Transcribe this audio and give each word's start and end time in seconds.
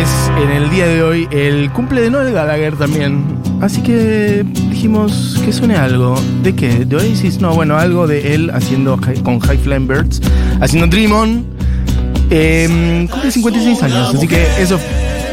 es 0.00 0.30
en 0.42 0.50
el 0.50 0.70
día 0.70 0.86
de 0.86 1.02
hoy 1.02 1.28
el 1.30 1.70
cumple 1.72 2.00
de 2.00 2.10
Noel 2.10 2.32
Gallagher 2.32 2.76
también. 2.76 3.24
Así 3.60 3.82
que 3.82 4.44
dijimos 4.68 5.40
que 5.44 5.52
suene 5.52 5.76
algo. 5.76 6.20
¿De 6.42 6.54
qué? 6.54 6.84
¿De 6.84 6.96
Oasis? 6.96 7.40
No, 7.40 7.54
bueno, 7.54 7.76
algo 7.76 8.06
de 8.06 8.34
él 8.34 8.50
haciendo 8.52 8.98
con 9.22 9.40
High 9.40 9.58
Flying 9.58 9.88
Birds, 9.88 10.20
haciendo 10.60 10.86
Dream 10.86 11.12
On. 11.12 11.46
Eh, 12.30 13.06
cumple 13.10 13.30
56 13.30 13.82
años, 13.82 14.14
así 14.14 14.28
que 14.28 14.46
eso. 14.60 14.78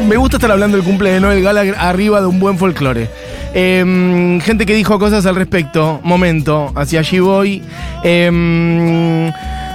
Me 0.08 0.16
gusta 0.16 0.36
estar 0.38 0.50
hablando 0.50 0.76
del 0.76 0.86
cumple 0.86 1.10
de 1.10 1.20
Noel 1.20 1.42
Gallagher 1.42 1.74
arriba 1.78 2.20
de 2.20 2.26
un 2.26 2.40
buen 2.40 2.56
folclore. 2.58 3.08
Eh, 3.54 4.38
gente 4.42 4.66
que 4.66 4.74
dijo 4.74 4.98
cosas 4.98 5.26
al 5.26 5.36
respecto. 5.36 6.00
Momento, 6.02 6.72
hacia 6.74 7.00
allí 7.00 7.18
voy. 7.18 7.62
Eh, 8.02 9.30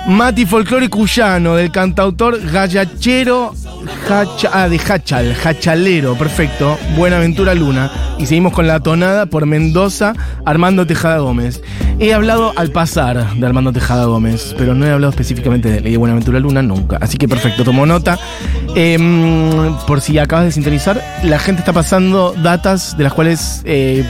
Mati 0.08 0.46
Folclore 0.46 0.90
Cuyano, 0.90 1.56
del 1.56 1.72
cantautor 1.72 2.40
Gallachero 2.52 3.54
Hacha- 4.10 4.50
ah, 4.52 4.68
de 4.68 4.78
Hachal, 4.80 5.36
Hachalero, 5.44 6.16
perfecto. 6.16 6.78
Buenaventura 6.98 7.54
Luna. 7.54 7.92
Y 8.18 8.26
seguimos 8.26 8.54
con 8.54 8.66
la 8.68 8.80
tonada 8.80 9.28
por 9.28 9.46
Mendoza, 9.46 10.14
Armando 10.46 10.86
Tejada 10.88 11.20
Gómez. 11.20 11.62
He 12.00 12.14
hablado 12.14 12.54
al 12.56 12.72
pasar 12.72 13.36
de 13.36 13.46
Armando 13.46 13.72
Tejada 13.72 14.06
Gómez, 14.06 14.56
pero 14.58 14.74
no 14.74 14.86
he 14.86 14.92
hablado 14.92 15.12
específicamente 15.12 15.70
de 15.70 15.78
él 15.78 15.88
y 15.88 15.92
de 15.92 15.98
Buenaventura 15.98 16.40
Luna 16.40 16.62
nunca. 16.64 16.98
Así 17.02 17.18
que 17.18 17.28
perfecto, 17.28 17.64
tomo 17.64 17.86
nota. 17.86 18.18
Em, 18.76 19.76
por 19.86 20.02
si 20.02 20.18
acabas 20.18 20.46
de 20.46 20.52
sintonizar, 20.52 21.02
la 21.24 21.38
gente 21.40 21.60
está 21.62 21.72
pasando 21.74 22.34
datas 22.42 22.98
de 22.98 23.04
las 23.04 23.14
cuales 23.14 23.62
eh, 23.66 24.04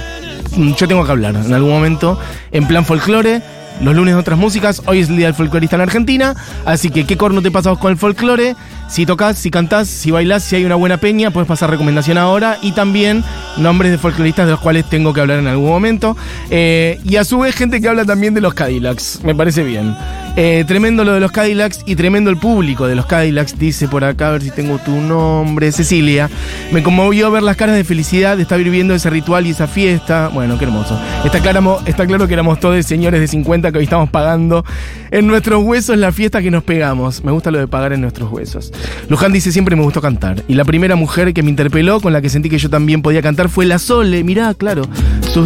yo 0.77 0.87
tengo 0.87 1.03
que 1.05 1.11
hablar 1.11 1.35
en 1.35 1.53
algún 1.53 1.71
momento 1.71 2.17
en 2.51 2.67
plan 2.67 2.85
folclore. 2.85 3.41
Los 3.81 3.95
lunes 3.95 4.15
otras 4.15 4.37
músicas, 4.37 4.81
hoy 4.87 4.99
es 4.99 5.09
el 5.09 5.15
día 5.15 5.27
del 5.27 5.35
folclorista 5.35 5.77
en 5.77 5.81
Argentina, 5.81 6.35
así 6.65 6.89
que 6.89 7.05
qué 7.05 7.15
corno 7.15 7.41
te 7.41 7.49
pasamos 7.49 7.79
con 7.79 7.91
el 7.91 7.97
folclore. 7.97 8.55
Si 8.89 9.05
tocas, 9.05 9.37
si 9.37 9.51
cantás, 9.51 9.87
si 9.87 10.11
bailás, 10.11 10.43
si 10.43 10.57
hay 10.57 10.65
una 10.65 10.75
buena 10.75 10.97
peña, 10.97 11.31
puedes 11.31 11.47
pasar 11.47 11.69
recomendación 11.69 12.17
ahora 12.17 12.57
y 12.61 12.73
también 12.73 13.23
nombres 13.57 13.91
de 13.91 13.97
folcloristas 13.97 14.47
de 14.47 14.51
los 14.51 14.59
cuales 14.59 14.89
tengo 14.89 15.13
que 15.13 15.21
hablar 15.21 15.39
en 15.39 15.47
algún 15.47 15.69
momento. 15.69 16.17
Eh, 16.49 16.99
y 17.05 17.15
a 17.15 17.23
su 17.23 17.39
vez, 17.39 17.55
gente 17.55 17.79
que 17.79 17.87
habla 17.87 18.03
también 18.03 18.33
de 18.33 18.41
los 18.41 18.53
Cadillacs, 18.53 19.21
me 19.23 19.33
parece 19.33 19.63
bien. 19.63 19.95
Eh, 20.41 20.63
tremendo 20.65 21.03
lo 21.03 21.11
de 21.11 21.19
los 21.19 21.33
Cadillacs 21.33 21.81
y 21.85 21.97
tremendo 21.97 22.29
el 22.29 22.37
público 22.37 22.87
de 22.87 22.95
los 22.95 23.05
Cadillacs, 23.05 23.59
dice 23.59 23.89
por 23.89 24.05
acá, 24.05 24.29
a 24.29 24.31
ver 24.31 24.41
si 24.41 24.51
tengo 24.51 24.77
tu 24.77 24.95
nombre, 24.95 25.69
Cecilia. 25.73 26.29
Me 26.71 26.81
conmovió 26.81 27.29
ver 27.29 27.43
las 27.43 27.57
caras 27.57 27.75
de 27.75 27.83
felicidad 27.83 28.37
de 28.37 28.43
estar 28.43 28.57
viviendo 28.57 28.93
ese 28.93 29.09
ritual 29.09 29.45
y 29.47 29.49
esa 29.49 29.67
fiesta. 29.67 30.29
Bueno, 30.33 30.57
qué 30.57 30.63
hermoso. 30.63 30.97
Está 31.25 31.41
claro, 31.41 31.81
está 31.85 32.07
claro 32.07 32.25
que 32.25 32.35
éramos 32.35 32.57
todos 32.61 32.85
señores 32.85 33.19
de 33.19 33.27
50 33.27 33.73
que 33.73 33.79
hoy 33.79 33.83
estamos 33.83 34.09
pagando 34.11 34.63
en 35.11 35.27
nuestros 35.27 35.61
huesos 35.61 35.97
la 35.97 36.13
fiesta 36.13 36.41
que 36.41 36.51
nos 36.51 36.63
pegamos. 36.63 37.21
Me 37.21 37.33
gusta 37.33 37.51
lo 37.51 37.59
de 37.59 37.67
pagar 37.67 37.91
en 37.91 37.99
nuestros 37.99 38.31
huesos. 38.31 38.71
Luján 39.09 39.33
dice, 39.33 39.51
siempre 39.51 39.75
me 39.75 39.83
gustó 39.83 39.99
cantar. 39.99 40.45
Y 40.47 40.53
la 40.53 40.63
primera 40.63 40.95
mujer 40.95 41.33
que 41.33 41.43
me 41.43 41.49
interpeló, 41.49 41.99
con 41.99 42.13
la 42.13 42.21
que 42.21 42.29
sentí 42.29 42.49
que 42.49 42.59
yo 42.59 42.69
también 42.69 43.01
podía 43.01 43.21
cantar, 43.21 43.49
fue 43.49 43.65
La 43.65 43.77
Sole. 43.77 44.23
Mirá, 44.23 44.53
claro. 44.53 44.83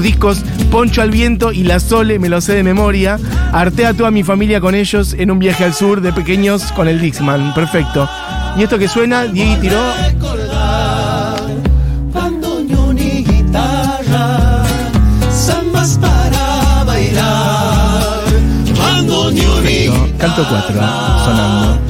Discos 0.01 0.43
Poncho 0.71 1.01
al 1.01 1.11
Viento 1.11 1.51
y 1.51 1.63
La 1.63 1.79
Sole, 1.79 2.19
me 2.19 2.29
lo 2.29 2.41
sé 2.41 2.53
de 2.53 2.63
memoria. 2.63 3.19
Harté 3.51 3.85
a 3.85 3.93
toda 3.93 4.11
mi 4.11 4.23
familia 4.23 4.59
con 4.59 4.75
ellos 4.75 5.13
en 5.13 5.29
un 5.29 5.39
viaje 5.39 5.63
al 5.63 5.73
sur 5.73 6.01
de 6.01 6.11
pequeños 6.13 6.71
con 6.71 6.87
el 6.87 6.99
Dixman. 6.99 7.53
Perfecto. 7.53 8.09
Y 8.57 8.63
esto 8.63 8.79
que 8.79 8.87
suena, 8.87 9.25
Diego 9.25 9.57
tiró. 9.61 9.81
Canto 20.17 20.45
4, 20.49 20.73
sonando. 21.25 21.82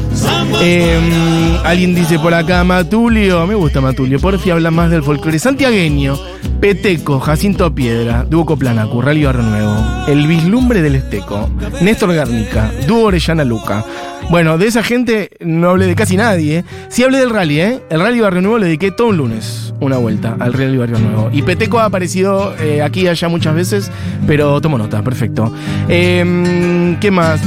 Eh, 0.66 1.59
alguien 1.66 1.94
dice 1.94 2.17
por 2.19 2.33
acá, 2.33 2.64
Matulio, 2.64 3.45
me 3.45 3.53
gusta 3.53 3.81
Matulio, 3.81 4.17
porfi 4.17 4.50
habla 4.50 4.72
más 4.72 4.89
del 4.89 5.03
folclore 5.03 5.38
santiagueño, 5.38 6.17
Peteco, 6.61 7.19
Jacinto 7.19 7.75
Piedra, 7.75 8.23
Dúo 8.23 8.45
Coplana, 8.45 8.88
Curral 8.88 9.17
y 9.17 9.25
Barrio 9.25 9.44
Nuevo, 9.44 9.75
El 10.07 10.25
Vislumbre 10.25 10.81
del 10.81 10.96
Esteco, 10.96 11.50
Néstor 11.81 12.13
Garnica, 12.13 12.72
Dúo 12.88 13.07
Orellana 13.07 13.44
Luca. 13.44 13.84
Bueno, 14.29 14.57
de 14.57 14.68
esa 14.68 14.84
gente 14.84 15.31
no 15.41 15.72
hablé 15.72 15.85
de 15.85 15.96
casi 15.96 16.16
nadie, 16.16 16.59
¿eh? 16.59 16.66
Sí 16.88 17.03
hablé 17.03 17.18
del 17.18 17.31
rally, 17.31 17.59
¿eh? 17.59 17.81
El 17.90 18.00
rally 18.00 18.22
Barrio 18.22 18.41
Nuevo 18.41 18.57
le 18.57 18.68
dediqué 18.68 18.91
todo 18.91 19.07
un 19.07 19.18
lunes, 19.18 19.72
una 19.79 19.97
vuelta 19.97 20.35
al 20.39 20.53
rally 20.53 20.78
Barrio 20.78 21.00
Nuevo. 21.00 21.29
Y 21.31 21.41
Peteco 21.41 21.79
ha 21.79 21.85
aparecido 21.85 22.56
eh, 22.57 22.81
aquí 22.81 23.01
y 23.01 23.07
allá 23.07 23.28
muchas 23.28 23.56
veces, 23.56 23.91
pero 24.28 24.59
tomo 24.61 24.78
nota, 24.78 25.01
perfecto. 25.01 25.53
Eh, 25.89 26.97
¿Qué 27.00 27.11
más? 27.11 27.41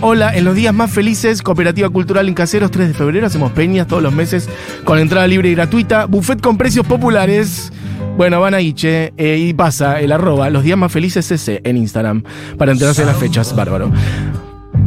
Hola, 0.00 0.36
en 0.36 0.44
los 0.44 0.54
días 0.54 0.74
más 0.74 0.90
felices, 0.90 1.42
Cooperativa 1.42 1.88
Cultural 1.88 2.28
en 2.28 2.34
Caseros, 2.34 2.70
3 2.70 2.88
de 2.88 2.94
febrero, 2.94 3.26
hacemos 3.26 3.52
peñas 3.52 3.86
todos 3.86 4.02
los 4.02 4.12
meses 4.12 4.48
con 4.84 4.98
entrada 4.98 5.26
libre 5.26 5.50
y 5.50 5.54
gratuita, 5.54 6.06
buffet 6.06 6.40
con 6.40 6.56
precios 6.56 6.86
populares. 6.86 7.72
Bueno, 8.16 8.40
van 8.40 8.54
ahí, 8.54 8.72
che, 8.72 9.12
eh, 9.16 9.38
y 9.38 9.52
pasa 9.54 10.00
el 10.00 10.10
arroba, 10.10 10.50
los 10.50 10.64
días 10.64 10.76
más 10.76 10.90
felices 10.90 11.30
ese 11.30 11.60
en 11.64 11.76
Instagram, 11.76 12.24
para 12.56 12.72
enterarse 12.72 13.02
de 13.02 13.06
las 13.06 13.16
fechas, 13.16 13.54
bárbaro. 13.54 13.92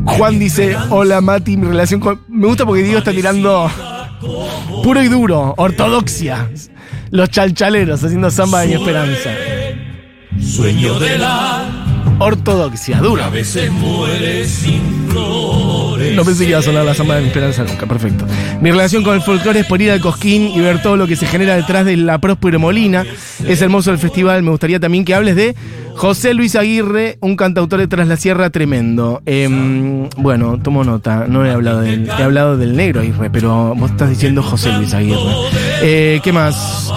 Juan 0.05 0.39
dice, 0.39 0.75
hola 0.89 1.21
Mati, 1.21 1.57
mi 1.57 1.67
relación 1.67 1.99
con... 1.99 2.19
Me 2.27 2.47
gusta 2.47 2.65
porque 2.65 2.83
Diego 2.83 2.99
está 2.99 3.11
tirando 3.11 3.69
puro 4.83 5.03
y 5.03 5.07
duro, 5.07 5.53
ortodoxia. 5.57 6.49
Los 7.11 7.29
chalchaleros 7.29 8.03
haciendo 8.03 8.31
samba 8.31 8.65
mi 8.65 8.73
esperanza. 8.73 9.31
sueño 10.39 10.99
de 10.99 11.17
la 11.17 11.60
Ortodoxia, 12.21 12.99
dura. 12.99 13.29
veces 13.29 13.71
muere 13.71 14.45
sin 14.45 15.09
flores. 15.09 16.15
No 16.15 16.23
pensé 16.23 16.43
que 16.43 16.51
iba 16.51 16.59
a 16.59 16.61
sonar 16.61 16.85
la 16.85 16.93
samba 16.93 17.15
de 17.15 17.21
mi 17.21 17.27
esperanza 17.29 17.63
nunca, 17.63 17.87
perfecto. 17.87 18.27
Mi 18.61 18.69
relación 18.69 19.03
con 19.03 19.15
el 19.15 19.23
folclore 19.23 19.61
es 19.61 19.65
por 19.65 19.81
ir 19.81 19.89
al 19.89 20.01
Cosquín 20.01 20.51
y 20.53 20.59
ver 20.59 20.83
todo 20.83 20.97
lo 20.97 21.07
que 21.07 21.15
se 21.15 21.25
genera 21.25 21.55
detrás 21.55 21.83
de 21.83 21.97
la 21.97 22.19
Próspero 22.19 22.59
Molina. 22.59 23.03
Es 23.43 23.59
hermoso 23.63 23.91
el 23.91 23.97
festival, 23.97 24.43
me 24.43 24.51
gustaría 24.51 24.79
también 24.79 25.03
que 25.03 25.15
hables 25.15 25.35
de 25.35 25.55
José 25.95 26.35
Luis 26.35 26.55
Aguirre, 26.55 27.17
un 27.21 27.35
cantautor 27.35 27.79
de 27.79 27.87
Tras 27.87 28.07
la 28.07 28.17
Sierra 28.17 28.51
tremendo. 28.51 29.23
Em, 29.25 30.07
bueno, 30.17 30.59
tomo 30.61 30.83
nota, 30.83 31.25
no 31.27 31.43
he 31.43 31.49
hablado 31.49 31.81
de 31.81 32.05
he 32.05 32.23
hablado 32.23 32.55
del 32.55 32.75
negro 32.75 33.01
Aguirre, 33.01 33.31
pero 33.31 33.73
vos 33.75 33.89
estás 33.89 34.09
diciendo 34.09 34.43
José 34.43 34.71
Luis 34.73 34.93
Aguirre. 34.93 35.33
Eh, 35.81 36.19
¿Qué 36.23 36.31
más? 36.31 36.93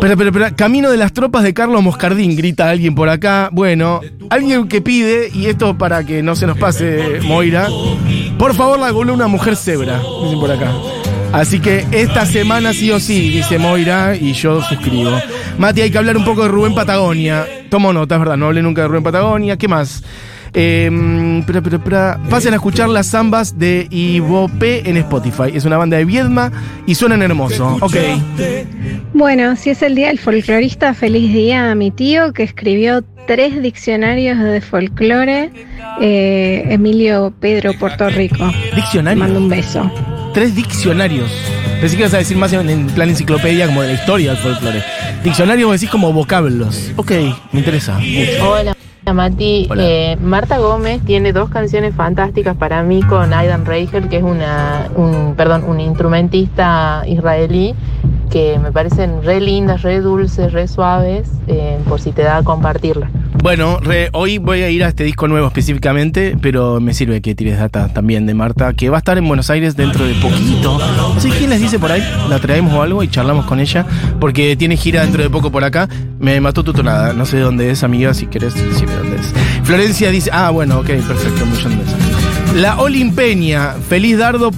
Espera, 0.00 0.14
espera, 0.14 0.30
espera. 0.30 0.56
Camino 0.56 0.90
de 0.90 0.96
las 0.96 1.12
tropas 1.12 1.42
de 1.42 1.52
Carlos 1.52 1.82
Moscardín, 1.82 2.34
grita 2.34 2.70
alguien 2.70 2.94
por 2.94 3.10
acá. 3.10 3.50
Bueno, 3.52 4.00
alguien 4.30 4.66
que 4.66 4.80
pide, 4.80 5.28
y 5.30 5.44
esto 5.44 5.76
para 5.76 6.04
que 6.04 6.22
no 6.22 6.34
se 6.34 6.46
nos 6.46 6.56
pase, 6.56 7.20
Moira, 7.24 7.68
por 8.38 8.54
favor 8.54 8.78
la 8.78 8.94
columna 8.94 9.26
Mujer 9.26 9.56
Zebra, 9.56 10.00
dicen 10.22 10.40
por 10.40 10.50
acá. 10.50 10.72
Así 11.34 11.60
que 11.60 11.84
esta 11.92 12.24
semana 12.24 12.72
sí 12.72 12.90
o 12.90 12.98
sí, 12.98 13.28
dice 13.28 13.58
Moira, 13.58 14.16
y 14.16 14.32
yo 14.32 14.62
suscribo. 14.62 15.12
Mati, 15.58 15.82
hay 15.82 15.90
que 15.90 15.98
hablar 15.98 16.16
un 16.16 16.24
poco 16.24 16.44
de 16.44 16.48
Rubén 16.48 16.74
Patagonia. 16.74 17.46
Tomo 17.68 17.92
nota, 17.92 18.14
es 18.14 18.20
verdad, 18.20 18.38
no 18.38 18.46
hablé 18.46 18.62
nunca 18.62 18.80
de 18.80 18.88
Rubén 18.88 19.02
Patagonia. 19.02 19.58
¿Qué 19.58 19.68
más? 19.68 20.02
Eh. 20.54 21.42
Pasen 22.28 22.52
a 22.52 22.56
escuchar 22.56 22.88
las 22.88 23.08
zambas 23.10 23.58
de 23.58 23.86
Ivope 23.90 24.88
en 24.88 24.96
Spotify. 24.98 25.50
Es 25.54 25.64
una 25.64 25.76
banda 25.76 25.96
de 25.96 26.04
Viedma 26.04 26.50
y 26.86 26.94
suenan 26.94 27.22
hermoso. 27.22 27.78
Ok. 27.80 27.96
Bueno, 29.12 29.56
si 29.56 29.70
es 29.70 29.82
el 29.82 29.94
día 29.94 30.08
del 30.08 30.18
folclorista, 30.18 30.94
feliz 30.94 31.32
día 31.32 31.70
a 31.70 31.74
mi 31.74 31.90
tío 31.90 32.32
que 32.32 32.42
escribió 32.42 33.02
tres 33.26 33.60
diccionarios 33.62 34.38
de 34.38 34.60
folclore, 34.60 35.50
eh, 36.00 36.64
Emilio 36.68 37.32
Pedro 37.40 37.72
Puerto 37.78 38.08
Rico. 38.08 38.38
Mando 38.38 38.76
Diccionario. 38.76 39.38
un 39.38 39.48
beso. 39.48 39.90
Tres 40.32 40.54
diccionarios. 40.54 41.30
Pensé 41.80 41.96
que 41.96 42.02
ibas 42.02 42.14
a 42.14 42.18
decir 42.18 42.36
más 42.36 42.52
en, 42.52 42.68
en 42.68 42.86
plan 42.88 43.08
enciclopedia 43.08 43.66
como 43.66 43.82
de 43.82 43.88
la 43.88 43.94
historia 43.94 44.30
del 44.32 44.38
folclore. 44.38 44.82
Diccionario 45.24 45.66
vos 45.66 45.80
decís 45.80 45.90
como 45.90 46.12
vocablos. 46.12 46.92
Ok, 46.96 47.12
me 47.52 47.60
interesa. 47.60 47.98
mucho. 47.98 48.50
Hola, 48.50 48.76
Mati. 49.12 49.68
Eh, 49.78 50.16
Marta 50.22 50.58
Gómez 50.58 51.02
tiene 51.04 51.32
dos 51.32 51.50
canciones 51.50 51.94
fantásticas 51.94 52.56
para 52.56 52.82
mí 52.82 53.02
con 53.02 53.32
Aidan 53.32 53.66
Reichel, 53.66 54.08
que 54.08 54.18
es 54.18 54.22
una, 54.22 54.88
un, 54.96 55.34
perdón, 55.36 55.64
un 55.64 55.80
instrumentista 55.80 57.02
israelí 57.06 57.74
que 58.30 58.58
me 58.58 58.70
parecen 58.70 59.22
re 59.22 59.40
lindas, 59.40 59.82
re 59.82 60.00
dulces, 60.00 60.52
re 60.52 60.68
suaves, 60.68 61.30
eh, 61.48 61.78
por 61.88 62.00
si 62.00 62.12
te 62.12 62.22
da 62.22 62.38
a 62.38 62.42
compartirla. 62.42 63.10
Bueno, 63.42 63.78
re- 63.80 64.10
hoy 64.12 64.36
voy 64.36 64.60
a 64.62 64.68
ir 64.68 64.84
a 64.84 64.88
este 64.88 65.02
disco 65.02 65.26
nuevo 65.26 65.46
específicamente, 65.46 66.36
pero 66.42 66.78
me 66.78 66.92
sirve 66.92 67.22
que 67.22 67.34
tires 67.34 67.58
data 67.58 67.88
también 67.88 68.26
de 68.26 68.34
Marta, 68.34 68.74
que 68.74 68.90
va 68.90 68.98
a 68.98 69.00
estar 69.00 69.16
en 69.16 69.26
Buenos 69.26 69.48
Aires 69.48 69.76
dentro 69.76 70.04
de 70.04 70.12
poquito. 70.16 70.78
No 71.14 71.18
sé 71.18 71.30
quién 71.30 71.48
les 71.48 71.58
dice 71.60 71.78
por 71.78 71.90
ahí, 71.90 72.02
la 72.28 72.38
traemos 72.38 72.74
o 72.74 72.82
algo 72.82 73.02
y 73.02 73.08
charlamos 73.08 73.46
con 73.46 73.58
ella, 73.58 73.86
porque 74.20 74.56
tiene 74.56 74.76
gira 74.76 75.00
dentro 75.02 75.22
de 75.22 75.30
poco 75.30 75.50
por 75.50 75.64
acá. 75.64 75.88
Me 76.18 76.38
mató 76.40 76.62
tu 76.62 76.74
tonada, 76.74 77.14
no 77.14 77.24
sé 77.24 77.38
de 77.38 77.42
dónde 77.44 77.70
es, 77.70 77.82
amiga, 77.82 78.12
si 78.12 78.26
querés 78.26 78.54
decirme 78.54 78.94
dónde 78.94 79.16
es. 79.16 79.32
Florencia 79.64 80.10
dice, 80.10 80.28
ah, 80.34 80.50
bueno, 80.50 80.78
ok, 80.80 80.86
perfecto, 80.86 81.44
de 81.44 81.76
besos. 81.76 81.94
La 82.56 82.78
Olimpeña, 82.78 83.72
feliz 83.88 84.18
dardo 84.18 84.50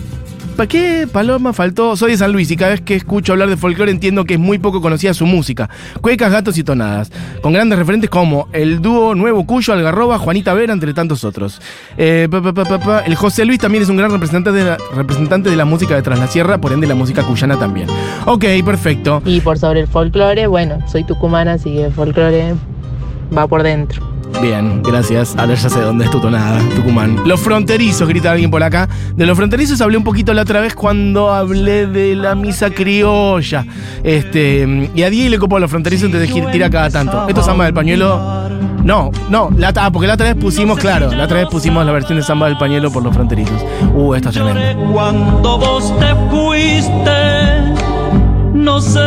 ¿Para 0.57 0.67
qué? 0.67 1.09
Paloma 1.11 1.53
faltó. 1.53 1.97
Soy 1.97 2.13
de 2.13 2.19
San 2.19 2.33
Luis 2.33 2.51
y 2.51 2.57
cada 2.57 2.73
vez 2.73 2.81
que 2.83 2.95
escucho 2.95 3.33
hablar 3.33 3.49
de 3.49 3.57
folclore 3.57 3.91
entiendo 3.91 4.25
que 4.25 4.35
es 4.35 4.41
muy 4.41 4.59
poco 4.59 4.81
conocida 4.81 5.15
su 5.15 5.27
música. 5.27 5.71
Cuecas, 6.01 6.31
gatos 6.31 6.59
y 6.59 6.65
tonadas. 6.65 7.11
Con 7.41 7.53
grandes 7.53 7.79
referentes 7.79 8.11
como 8.11 8.49
el 8.53 8.83
dúo 8.83 9.15
Nuevo 9.15 9.47
Cuyo, 9.47 9.73
Algarroba, 9.73 10.19
Juanita 10.19 10.53
Vera, 10.53 10.73
entre 10.73 10.93
tantos 10.93 11.25
otros. 11.25 11.61
Eh. 11.97 12.29
El 13.07 13.15
José 13.15 13.45
Luis 13.45 13.59
también 13.59 13.83
es 13.83 13.89
un 13.89 13.97
gran 13.97 14.11
representante 14.11 14.53
de, 14.53 14.65
la, 14.65 14.79
representante 14.95 15.51
de 15.51 15.57
la 15.57 15.65
música 15.65 15.95
de 15.95 16.03
Tras 16.03 16.19
la 16.19 16.27
Sierra, 16.27 16.59
por 16.59 16.73
ende 16.73 16.87
la 16.87 16.95
música 16.95 17.23
cuyana 17.23 17.59
también. 17.59 17.89
Ok, 18.27 18.45
perfecto. 18.65 19.23
Y 19.25 19.41
por 19.41 19.59
sobre 19.59 19.81
el 19.81 19.87
folclore, 19.87 20.47
bueno, 20.47 20.79
soy 20.87 21.05
tucumana, 21.05 21.55
así 21.55 21.73
que 21.73 21.85
el 21.85 21.93
folclore 21.93 22.55
va 23.37 23.47
por 23.47 23.63
dentro. 23.63 24.12
Bien, 24.41 24.83
gracias. 24.83 25.35
Ahora 25.37 25.55
ya 25.55 25.69
sé 25.69 25.81
dónde 25.81 26.05
es 26.05 26.11
tu 26.11 26.21
tonada, 26.21 26.59
Tucumán. 26.75 27.17
Los 27.27 27.41
fronterizos, 27.41 28.09
grita 28.09 28.33
alguien 28.33 28.51
por 28.51 28.63
acá. 28.63 28.89
De 29.15 29.27
los 29.27 29.37
fronterizos 29.37 29.81
hablé 29.81 29.97
un 29.97 30.05
poquito 30.05 30.33
la 30.35 30.43
otra 30.43 30.61
vez 30.61 30.75
cuando 30.75 31.33
hablé 31.33 31.87
de 31.87 32.17
la 32.17 32.35
misa 32.35 32.71
criolla. 32.71 33.67
Este, 34.03 34.91
y 34.95 35.03
a 35.03 35.11
Diego 35.11 35.31
le 35.31 35.39
copó 35.39 35.57
a 35.57 35.61
los 35.61 35.71
fronterizos, 35.71 36.07
entonces 36.07 36.33
tira 36.51 36.71
cada 36.71 36.91
tanto. 36.91 37.29
Esto 37.29 37.41
es 37.41 37.47
samba 37.47 37.65
del 37.65 37.75
pañuelo. 37.75 38.51
No, 38.85 39.13
no, 39.31 39.51
la, 39.57 39.73
ah, 39.77 39.91
porque 39.93 40.09
la 40.09 40.15
otra 40.15 40.27
vez 40.27 40.43
pusimos, 40.43 40.77
claro, 40.77 41.13
la 41.13 41.25
otra 41.25 41.39
vez 41.39 41.47
pusimos 41.49 41.87
la 41.87 41.93
versión 41.93 42.19
de 42.19 42.25
samba 42.25 42.47
del 42.47 42.59
pañuelo 42.59 42.91
por 42.91 43.03
los 43.05 43.15
fronterizos. 43.15 43.65
Uh, 43.95 44.15
esto 44.15 44.31
es 44.31 44.35
tremendo. 44.35 44.93
Cuando 44.93 45.59
vos 45.59 45.95
te 46.01 46.15
fuiste, 46.31 47.92
no 48.63 48.81
sé 48.81 49.01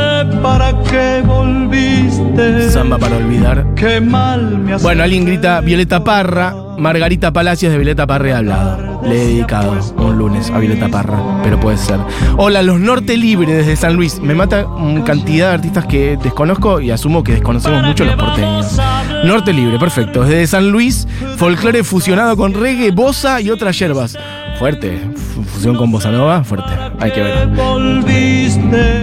para 0.44 0.72
qué 0.84 1.24
volviste. 1.26 2.70
Samba 2.70 2.98
para 2.98 3.18
olvidar. 3.18 3.66
Qué 3.76 4.02
mal 4.02 4.58
me 4.60 4.74
hace. 4.74 4.84
Bueno, 4.84 5.04
alguien 5.04 5.26
grita 5.26 5.62
Violeta 5.62 6.04
Parra, 6.04 6.54
Margarita 6.78 7.32
Palacios 7.32 7.72
de 7.72 7.78
Violeta 7.78 8.06
Parra 8.06 8.30
he 8.30 8.34
hablado. 8.34 9.02
Le 9.04 9.22
he 9.22 9.28
dedicado 9.28 9.78
un 9.98 10.18
lunes 10.18 10.50
a 10.50 10.58
Violeta 10.60 10.88
Parra, 10.90 11.18
pero 11.44 11.60
puede 11.60 11.78
ser. 11.78 12.00
Hola, 12.38 12.62
los 12.64 12.80
Norte 12.80 13.18
Libre 13.18 13.54
desde 13.54 13.76
San 13.76 13.96
Luis. 13.96 14.20
Me 14.20 14.34
mata 14.34 14.66
cantidad 15.06 15.50
de 15.50 15.54
artistas 15.56 15.86
que 15.86 16.18
desconozco 16.22 16.82
y 16.82 16.92
asumo 16.92 17.24
que 17.24 17.34
desconocemos 17.34 17.84
mucho 17.84 18.04
los 18.04 18.16
porteños. 18.16 18.78
Norte 19.24 19.54
Libre, 19.54 19.78
perfecto. 19.80 20.24
Desde 20.24 20.48
San 20.48 20.70
Luis, 20.72 21.08
folclore 21.38 21.84
fusionado 21.84 22.36
con 22.36 22.54
reggae, 22.54 22.92
bossa 22.92 23.40
y 23.42 23.50
otras 23.52 23.78
yerbas. 23.78 24.18
Fuerte, 24.58 25.00
Fu- 25.34 25.35
fusión 25.46 25.76
con 25.76 25.92
bossa 25.92 26.12
nova, 26.12 26.44
fuerte. 26.44 26.70
Hay 27.00 27.12
que 27.12 27.22
ver. 27.22 27.50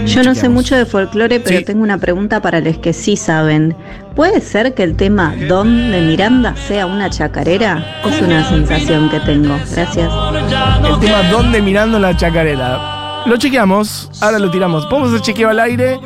Yo 0.07 0.23
no 0.23 0.35
sé 0.35 0.49
mucho 0.49 0.77
de 0.77 0.85
folclore, 0.87 1.41
pero 1.41 1.59
Sí. 1.59 1.65
tengo 1.65 1.83
una 1.83 1.99
pregunta 1.99 2.41
para 2.43 2.61
los 2.61 2.79
que 2.79 2.93
sí 2.93 3.17
saben. 3.17 3.77
¿Puede 4.15 4.41
ser 4.41 4.75
que 4.75 4.83
el 4.83 4.95
tema 4.97 5.35
Don 5.49 5.91
de 5.91 6.01
Miranda 6.03 6.55
sea 6.57 6.87
una 6.87 7.09
chacarera? 7.11 8.01
Es 8.07 8.21
una 8.21 8.47
sensación 8.49 9.09
que 9.09 9.21
tengo. 9.21 9.57
Gracias. 9.75 10.11
El 10.85 10.99
tema 11.01 11.23
¿Dónde 11.31 11.63
mirando 11.63 11.99
la 11.99 12.17
chacarera? 12.17 13.01
Lo 13.25 13.37
chequeamos, 13.37 14.11
ahora 14.21 14.39
lo 14.41 14.51
tiramos. 14.51 14.85
Podemos 14.87 15.11
hacer 15.11 15.21
chequeo 15.23 15.49
al 15.51 15.61
aire 15.61 15.99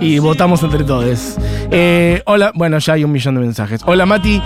y 0.00 0.18
votamos 0.18 0.62
entre 0.64 0.82
todos. 0.82 1.36
Eh, 1.70 2.20
hola, 2.26 2.50
bueno, 2.54 2.78
ya 2.78 2.94
hay 2.94 3.04
un 3.04 3.12
millón 3.12 3.36
de 3.36 3.40
mensajes. 3.42 3.80
Hola 3.86 4.04
Mati, 4.06 4.42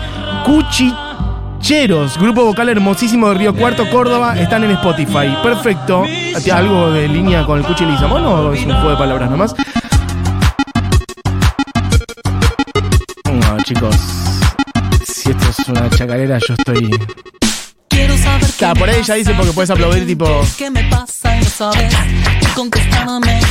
Cuchicheros, 1.59 2.17
grupo 2.19 2.45
vocal 2.45 2.69
hermosísimo 2.69 3.29
de 3.31 3.35
Río 3.35 3.55
Cuarto, 3.55 3.91
Córdoba, 3.91 4.39
están 4.39 4.63
en 4.63 4.71
Spotify. 4.71 5.37
Perfecto. 5.43 6.05
¿Tiene 6.05 6.53
¿Algo 6.53 6.93
de 6.93 7.09
línea 7.09 7.45
con 7.45 7.59
el 7.59 7.65
Cuchi 7.65 7.85
Lizamón 7.85 8.25
o 8.25 8.53
es 8.53 8.65
un 8.65 8.73
juego 8.73 8.91
de 8.91 8.97
palabras 8.97 9.29
nomás? 9.29 9.55
No, 13.25 13.63
chicos. 13.65 13.97
Si 15.05 15.31
esto 15.31 15.49
es 15.51 15.69
una 15.69 15.91
chacarera, 15.91 16.39
yo 16.39 16.55
estoy. 16.55 16.91
Quiero 17.89 18.17
saber 18.17 18.47
Claro, 18.57 18.79
por 18.79 18.89
ahí 18.91 19.03
ya 19.03 19.15
dice 19.15 19.35
porque 19.35 19.53
puedes 19.53 19.71
aplaudir 19.71 20.07
tipo. 20.07 20.41
¿Qué 20.57 20.71
me 20.71 20.85
pasa 20.85 21.37
y 21.37 21.41
no 21.41 21.51
sabes? 21.51 21.95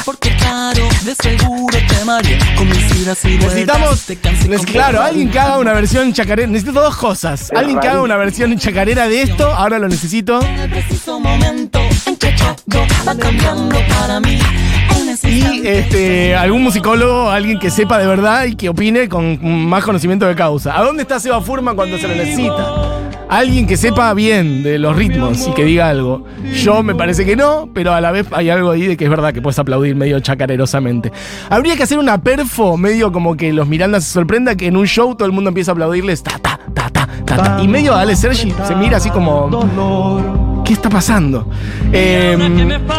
Porque 0.03 0.35
claro, 0.35 0.83
de 1.05 1.15
seguro 1.15 1.77
te 1.87 2.03
mareé 2.03 2.37
con 2.57 2.67
mis 2.67 2.93
idas 3.01 3.23
y 3.23 3.37
vueltas. 3.37 3.55
Necesitamos, 4.03 4.65
claro, 4.65 5.01
alguien 5.01 5.31
que 5.31 5.39
haga 5.39 5.59
una 5.59 5.71
versión 5.71 6.11
chacarera. 6.11 6.45
Necesito 6.49 6.81
dos 6.81 6.97
cosas. 6.97 7.49
Alguien 7.55 7.79
que 7.79 7.87
haga 7.87 8.01
una 8.01 8.17
versión 8.17 8.57
chacarera 8.57 9.07
de 9.07 9.21
esto, 9.21 9.47
ahora 9.47 9.79
lo 9.79 9.87
necesito. 9.87 10.41
En 10.41 10.59
el 10.59 10.69
preciso 10.69 11.21
momento 11.21 11.79
en 12.05 12.17
que 12.17 12.35
todo 12.69 12.85
va 13.07 13.15
cambiando 13.15 13.77
para 13.87 14.19
mí. 14.19 14.39
En 14.99 15.09
ese 15.09 15.29
Y 15.29 15.61
este, 15.63 16.35
algún 16.35 16.63
musicólogo, 16.63 17.29
alguien 17.29 17.59
que 17.59 17.71
sepa 17.71 17.99
de 17.99 18.07
verdad 18.07 18.43
y 18.43 18.57
que 18.57 18.67
opine 18.67 19.07
con 19.07 19.39
más 19.69 19.85
conocimiento 19.85 20.25
de 20.25 20.35
causa. 20.35 20.77
¿A 20.77 20.83
dónde 20.83 21.03
está 21.03 21.17
Seba 21.21 21.39
Furman 21.39 21.77
cuando 21.77 21.97
se 21.97 22.09
lo 22.09 22.13
necesita? 22.13 23.06
Alguien 23.29 23.67
que 23.67 23.75
sepa 23.77 24.13
bien 24.13 24.63
de 24.63 24.79
los 24.79 24.95
ritmos 24.95 25.47
y 25.47 25.51
que 25.51 25.65
diga 25.65 25.89
algo. 25.89 26.23
Yo 26.63 26.81
me 26.83 26.95
parece 26.95 27.25
que 27.25 27.35
no, 27.35 27.69
pero 27.73 27.93
a 27.93 28.01
la 28.01 28.11
vez 28.11 28.27
hay 28.31 28.49
algo 28.49 28.71
ahí 28.71 28.87
de 28.87 28.97
que 28.97 29.03
es 29.03 29.09
verdad 29.09 29.33
que 29.33 29.41
puedes 29.41 29.59
aplaudir 29.59 29.95
medio 29.95 30.19
chacarerosamente. 30.19 31.11
Habría 31.49 31.75
que 31.75 31.83
hacer 31.83 31.99
una 31.99 32.21
perfo, 32.21 32.77
medio 32.77 33.11
como 33.11 33.35
que 33.35 33.51
los 33.51 33.67
Miranda 33.67 33.99
se 33.99 34.11
sorprenda 34.11 34.55
que 34.55 34.67
en 34.67 34.77
un 34.77 34.87
show 34.87 35.15
todo 35.15 35.25
el 35.25 35.33
mundo 35.33 35.49
empieza 35.49 35.71
a 35.71 35.73
aplaudirles 35.73 36.23
ta 36.23 36.39
ta 36.39 36.59
ta 36.73 36.89
ta 36.89 37.07
ta, 37.25 37.35
ta. 37.35 37.61
Y 37.61 37.67
medio 37.67 37.93
Ale 37.95 38.15
Sergi 38.15 38.53
se 38.65 38.75
mira 38.75 38.97
así 38.97 39.09
como. 39.09 40.56
¿Qué 40.67 40.73
está 40.73 40.89
pasando? 40.89 41.49
Eh, 41.93 42.37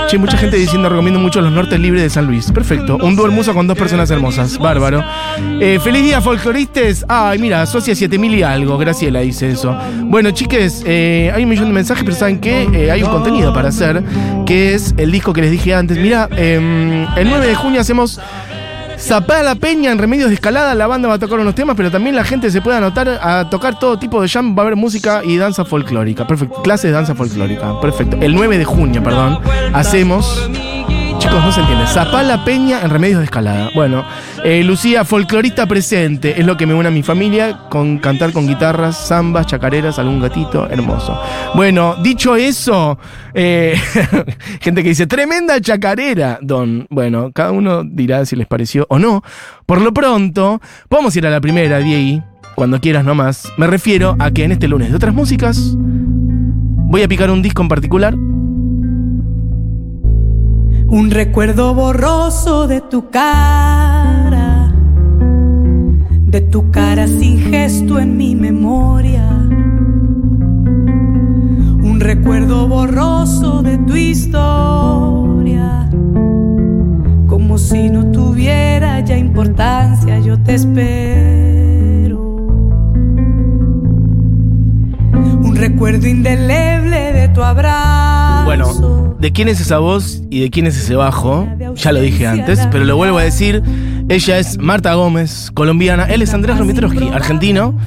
che, 0.09 0.17
mucha 0.17 0.39
gente 0.39 0.57
diciendo 0.57 0.89
recomiendo 0.89 1.21
mucho 1.21 1.43
los 1.43 1.53
nortes 1.53 1.79
libres 1.79 2.03
de 2.03 2.09
San 2.09 2.25
Luis. 2.25 2.51
Perfecto. 2.51 2.97
Un 2.97 3.15
dúo 3.15 3.27
hermoso 3.27 3.53
con 3.53 3.67
dos 3.67 3.77
personas 3.77 4.11
hermosas. 4.11 4.57
Bárbaro. 4.57 5.05
Eh, 5.61 5.79
feliz 5.85 6.03
día, 6.03 6.23
folcloristas. 6.23 7.05
Ay, 7.07 7.39
mira, 7.39 7.67
Socia 7.67 7.95
7000 7.95 8.37
y 8.37 8.43
algo. 8.43 8.79
Graciela 8.79 9.21
dice 9.21 9.51
eso. 9.51 9.77
Bueno, 10.05 10.31
chiques, 10.31 10.83
eh, 10.87 11.31
hay 11.35 11.43
un 11.43 11.51
millón 11.51 11.67
de 11.67 11.75
mensajes, 11.75 12.05
pero 12.05 12.17
¿saben 12.17 12.39
qué? 12.39 12.63
Eh, 12.73 12.91
hay 12.91 13.03
un 13.03 13.11
contenido 13.11 13.53
para 13.53 13.69
hacer, 13.69 14.03
que 14.47 14.73
es 14.73 14.95
el 14.97 15.13
disco 15.13 15.35
que 15.35 15.43
les 15.43 15.51
dije 15.51 15.75
antes. 15.75 15.99
Mira, 15.99 16.27
eh, 16.39 17.07
el 17.19 17.29
9 17.29 17.49
de 17.49 17.55
junio 17.55 17.83
hacemos 17.83 18.19
Zapá 18.99 19.43
la 19.43 19.55
Peña 19.55 19.93
en 19.93 19.99
Remedios 19.99 20.29
de 20.29 20.35
Escalada, 20.35 20.75
la 20.75 20.87
banda 20.87 21.09
va 21.09 21.15
a 21.15 21.19
tocar 21.19 21.39
unos 21.39 21.55
temas, 21.55 21.77
pero 21.77 21.91
también 21.91 22.17
la 22.17 22.25
gente 22.25 22.51
se 22.51 22.61
puede 22.61 22.79
anotar 22.79 23.09
a 23.09 23.49
tocar 23.49 23.79
todo 23.79 23.99
tipo 23.99 24.21
de 24.21 24.29
jam, 24.29 24.57
va 24.57 24.63
a 24.63 24.67
haber 24.67 24.77
música 24.77 25.23
y 25.25 25.37
danza 25.37 25.65
folclórica. 25.65 26.27
Perfecto, 26.27 26.63
clase 26.63 26.89
de 26.89 26.93
danza 26.95 27.15
folclórica. 27.15 27.81
Perfecto. 27.81 28.19
El 28.21 28.35
9 28.35 28.59
de 28.59 28.65
junio, 28.65 29.03
perdón, 29.03 29.39
hacemos... 29.73 30.49
Chicos, 31.19 31.45
no 31.45 31.51
se 31.51 31.61
entiende. 31.61 31.85
Zapá 31.87 32.23
la 32.23 32.45
Peña 32.45 32.81
en 32.81 32.91
Remedios 32.91 33.19
de 33.19 33.25
Escalada. 33.25 33.71
Bueno, 33.75 34.05
eh, 34.45 34.63
Lucía, 34.63 35.05
folclorista 35.05 35.67
presente, 35.67 36.41
es 36.41 36.47
lo 36.47 36.57
que 36.57 36.65
me 36.65 36.75
une 36.75 36.89
a 36.89 36.93
mi 36.93 37.03
familia, 37.03 37.63
con 37.69 37.99
cantar 37.99 38.33
con 38.33 38.47
guitarras, 38.47 39.09
zambas, 39.09 39.47
chacareras, 39.47 39.99
algún 39.99 40.21
gatito, 40.21 40.69
hermoso. 40.71 41.21
Bueno, 41.55 41.97
dicho 42.03 42.37
eso, 42.37 42.99
eh, 43.35 43.77
gente 44.61 44.85
que 44.85 44.91
dice, 44.91 45.09
tremenda 45.09 45.61
chacarera, 45.61 46.39
Don. 46.41 46.87
Bueno, 46.89 47.33
cada 47.33 47.51
uno 47.51 47.83
dirá 47.83 48.25
si 48.25 48.37
les 48.37 48.47
pareció 48.47 48.87
o 48.89 49.01
no. 49.01 49.25
Por 49.67 49.81
lo 49.81 49.93
pronto, 49.93 50.61
podemos 50.89 51.17
ir 51.17 51.27
a 51.27 51.31
la 51.31 51.41
primera, 51.41 51.79
Diego, 51.79 52.25
cuando 52.55 52.81
quieras 52.81 53.05
nomás. 53.05 53.53
Me 53.57 53.67
refiero 53.67 54.15
a 54.21 54.31
que 54.31 54.45
en 54.45 54.53
este 54.53 54.69
lunes 54.69 54.91
de 54.91 54.97
otras 54.97 55.15
músicas 55.15 55.75
voy 55.75 57.03
a 57.03 57.09
picar 57.09 57.31
un 57.31 57.43
disco 57.43 57.63
en 57.63 57.69
particular. 57.69 58.15
Un 60.91 61.11
recuerdo 61.11 61.75
borroso 61.75 62.67
de 62.67 62.81
tu 62.81 63.11
cara, 63.11 64.73
de 66.23 66.41
tu 66.41 66.71
cara 66.71 67.07
sin 67.07 67.39
gesto 67.51 67.99
en 67.99 68.17
mi 68.17 68.35
memoria. 68.35 69.29
Un 71.83 72.01
recuerdo 72.01 72.67
borroso 72.69 73.63
de 73.63 73.77
tu 73.77 73.97
historia, 73.97 75.91
como 77.27 77.59
si 77.59 77.91
no 77.91 78.11
tuviera 78.11 79.01
ya 79.01 79.19
importancia, 79.19 80.19
yo 80.21 80.43
te 80.43 80.55
espero. 80.55 82.19
Un 85.43 85.55
recuerdo 85.55 86.07
indeleble 86.07 87.13
de 87.13 87.29
tu 87.29 87.43
abrazo. 87.43 88.45
Bueno, 88.47 88.98
¿de 89.19 89.33
quién 89.33 89.49
es 89.49 89.61
esa 89.61 89.79
voz 89.79 90.23
y 90.31 90.41
de 90.41 90.51
quién 90.51 90.67
es 90.67 90.77
ese 90.77 90.95
bajo? 90.95 91.49
Ya 91.77 91.93
lo 91.93 92.01
dije 92.01 92.27
antes, 92.27 92.67
pero 92.71 92.85
lo 92.85 92.97
vuelvo 92.97 93.19
a 93.19 93.23
decir. 93.23 93.63
Ella 94.09 94.39
es 94.39 94.59
Marta 94.59 94.95
Gómez, 94.95 95.51
colombiana. 95.53 96.05
Él 96.05 96.23
es 96.23 96.33
Andrés 96.33 96.59
Romitrowski, 96.59 97.09
argentino. 97.09 97.79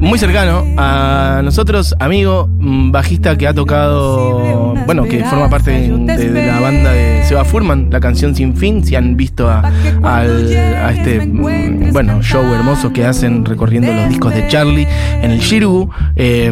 Muy 0.00 0.16
cercano 0.18 0.64
a 0.76 1.40
nosotros, 1.42 1.94
amigo, 1.98 2.48
mm, 2.60 2.92
bajista 2.92 3.36
que 3.36 3.48
ha 3.48 3.52
tocado, 3.54 4.74
bueno, 4.86 5.04
que 5.04 5.24
forma 5.24 5.50
parte 5.50 5.72
de, 5.72 6.30
de 6.30 6.46
la 6.46 6.60
banda 6.60 6.92
de 6.92 7.24
Seba 7.24 7.44
Furman, 7.44 7.88
la 7.90 7.98
canción 7.98 8.34
Sin 8.36 8.56
Fin, 8.56 8.84
si 8.84 8.94
han 8.94 9.16
visto 9.16 9.50
a, 9.50 9.60
al- 10.04 10.56
a 10.56 10.92
este 10.92 11.26
mm, 11.26 11.92
bueno, 11.92 12.22
show 12.22 12.42
hermoso 12.54 12.92
que 12.92 13.04
hacen 13.04 13.44
recorriendo 13.44 13.92
los 13.92 14.08
discos 14.08 14.32
de 14.34 14.46
Charlie 14.46 14.86
en 15.20 15.32
el 15.32 15.40
Shirgu 15.40 15.90
eh, 16.14 16.48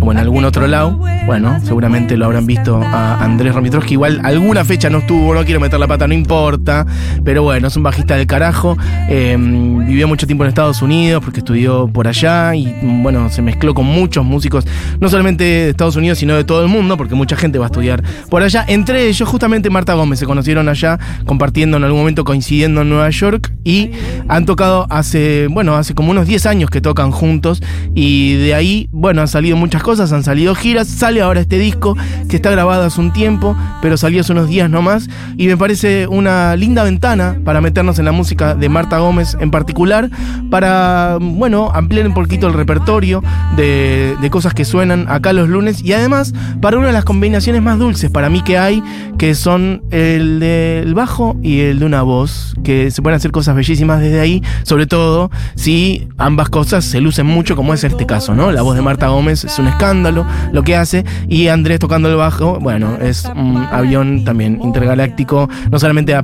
o 0.00 0.12
en 0.12 0.18
algún 0.18 0.44
otro 0.44 0.66
lado. 0.68 1.00
Bueno, 1.26 1.58
seguramente 1.64 2.16
lo 2.16 2.26
habrán 2.26 2.46
visto 2.46 2.80
a 2.82 3.22
Andrés 3.24 3.54
Romitrowski. 3.54 3.94
Igual 3.94 4.20
alguna 4.24 4.64
fecha 4.64 4.88
no 4.90 4.98
estuvo, 4.98 5.34
no 5.34 5.44
quiero 5.44 5.60
meter 5.60 5.78
la 5.80 5.86
pata, 5.88 6.06
no 6.08 6.14
importa. 6.14 6.86
Pero 7.24 7.42
bueno, 7.44 7.68
es 7.68 7.76
un 7.76 7.82
bajista 7.84 8.16
del 8.16 8.26
carajo. 8.26 8.76
Eh, 9.08 9.36
vivió 9.38 10.08
mucho 10.08 10.26
tiempo 10.26 10.44
en 10.44 10.48
Estados 10.48 10.80
Unidos 10.82 11.22
porque 11.24 11.38
estudió 11.40 11.86
por 11.88 12.08
allá 12.08 12.51
y 12.54 12.74
bueno, 12.82 13.30
se 13.30 13.42
mezcló 13.42 13.74
con 13.74 13.86
muchos 13.86 14.24
músicos, 14.24 14.66
no 15.00 15.08
solamente 15.08 15.44
de 15.44 15.70
Estados 15.70 15.96
Unidos, 15.96 16.18
sino 16.18 16.34
de 16.34 16.44
todo 16.44 16.62
el 16.62 16.68
mundo, 16.68 16.96
porque 16.96 17.14
mucha 17.14 17.36
gente 17.36 17.58
va 17.58 17.66
a 17.66 17.68
estudiar 17.68 18.02
por 18.30 18.42
allá. 18.42 18.64
Entre 18.68 19.08
ellos, 19.08 19.28
justamente 19.28 19.70
Marta 19.70 19.94
Gómez, 19.94 20.18
se 20.18 20.26
conocieron 20.26 20.68
allá, 20.68 20.98
compartiendo 21.26 21.76
en 21.76 21.84
algún 21.84 22.00
momento, 22.00 22.24
coincidiendo 22.24 22.82
en 22.82 22.88
Nueva 22.88 23.10
York 23.10 23.52
y 23.64 23.90
han 24.28 24.46
tocado 24.46 24.86
hace, 24.90 25.48
bueno, 25.50 25.76
hace 25.76 25.94
como 25.94 26.10
unos 26.10 26.26
10 26.26 26.46
años 26.46 26.70
que 26.70 26.80
tocan 26.80 27.10
juntos 27.10 27.62
y 27.94 28.34
de 28.34 28.54
ahí, 28.54 28.88
bueno, 28.92 29.20
han 29.22 29.28
salido 29.28 29.56
muchas 29.56 29.82
cosas, 29.82 30.12
han 30.12 30.24
salido 30.24 30.54
giras, 30.54 30.88
sale 30.88 31.20
ahora 31.20 31.40
este 31.40 31.58
disco 31.58 31.96
que 32.28 32.36
está 32.36 32.50
grabado 32.50 32.84
hace 32.84 33.00
un 33.00 33.12
tiempo, 33.12 33.56
pero 33.80 33.96
salió 33.96 34.20
hace 34.20 34.32
unos 34.32 34.48
días 34.48 34.68
nomás 34.68 35.08
y 35.36 35.46
me 35.46 35.56
parece 35.56 36.06
una 36.06 36.56
linda 36.56 36.84
ventana 36.84 37.36
para 37.44 37.60
meternos 37.60 37.98
en 37.98 38.04
la 38.04 38.12
música 38.12 38.54
de 38.54 38.68
Marta 38.68 38.98
Gómez 38.98 39.36
en 39.40 39.50
particular, 39.50 40.10
para, 40.50 41.18
bueno, 41.20 41.70
ampliar 41.74 42.06
un 42.06 42.14
poquito 42.14 42.41
el 42.46 42.54
repertorio 42.54 43.22
de, 43.56 44.16
cosas 44.30 44.54
que 44.54 44.64
suenan 44.64 45.06
acá 45.10 45.34
los 45.34 45.48
lunes 45.48 45.82
y 45.82 45.92
además 45.92 46.32
para 46.62 46.78
una 46.78 46.86
de 46.86 46.94
las 46.94 47.04
combinaciones 47.04 47.60
más 47.60 47.78
dulces 47.78 48.10
para 48.10 48.30
mí 48.30 48.42
que 48.42 48.56
hay, 48.56 48.82
que 49.18 49.34
son 49.34 49.82
el 49.90 50.40
del 50.40 50.94
bajo 50.94 51.36
y 51.42 51.60
el 51.60 51.80
de 51.80 51.84
una 51.84 52.00
voz, 52.02 52.54
que 52.64 52.90
se 52.90 53.02
pueden 53.02 53.16
hacer 53.16 53.30
cosas 53.30 53.54
bellísimas 53.54 54.00
desde 54.00 54.20
ahí, 54.20 54.42
sobre 54.62 54.86
todo 54.86 55.30
si 55.54 56.08
ambas 56.16 56.48
cosas 56.48 56.84
se 56.84 57.00
lucen 57.00 57.26
mucho, 57.26 57.56
como 57.56 57.74
es 57.74 57.84
este 57.84 58.06
caso, 58.06 58.34
¿no? 58.34 58.52
La 58.52 58.62
voz 58.62 58.74
de 58.74 58.82
Marta 58.82 59.08
Gómez 59.08 59.44
es 59.44 59.58
un 59.58 59.68
escándalo 59.68 60.24
lo 60.52 60.62
que 60.62 60.76
hace, 60.76 61.04
y 61.28 61.48
Andrés 61.48 61.78
tocando 61.78 62.08
el 62.08 62.16
bajo, 62.16 62.58
bueno, 62.58 62.96
es 63.00 63.24
un 63.36 63.56
avión 63.70 64.24
también 64.24 64.60
intergaláctico, 64.62 65.48
no 65.70 65.78
solamente 65.78 66.14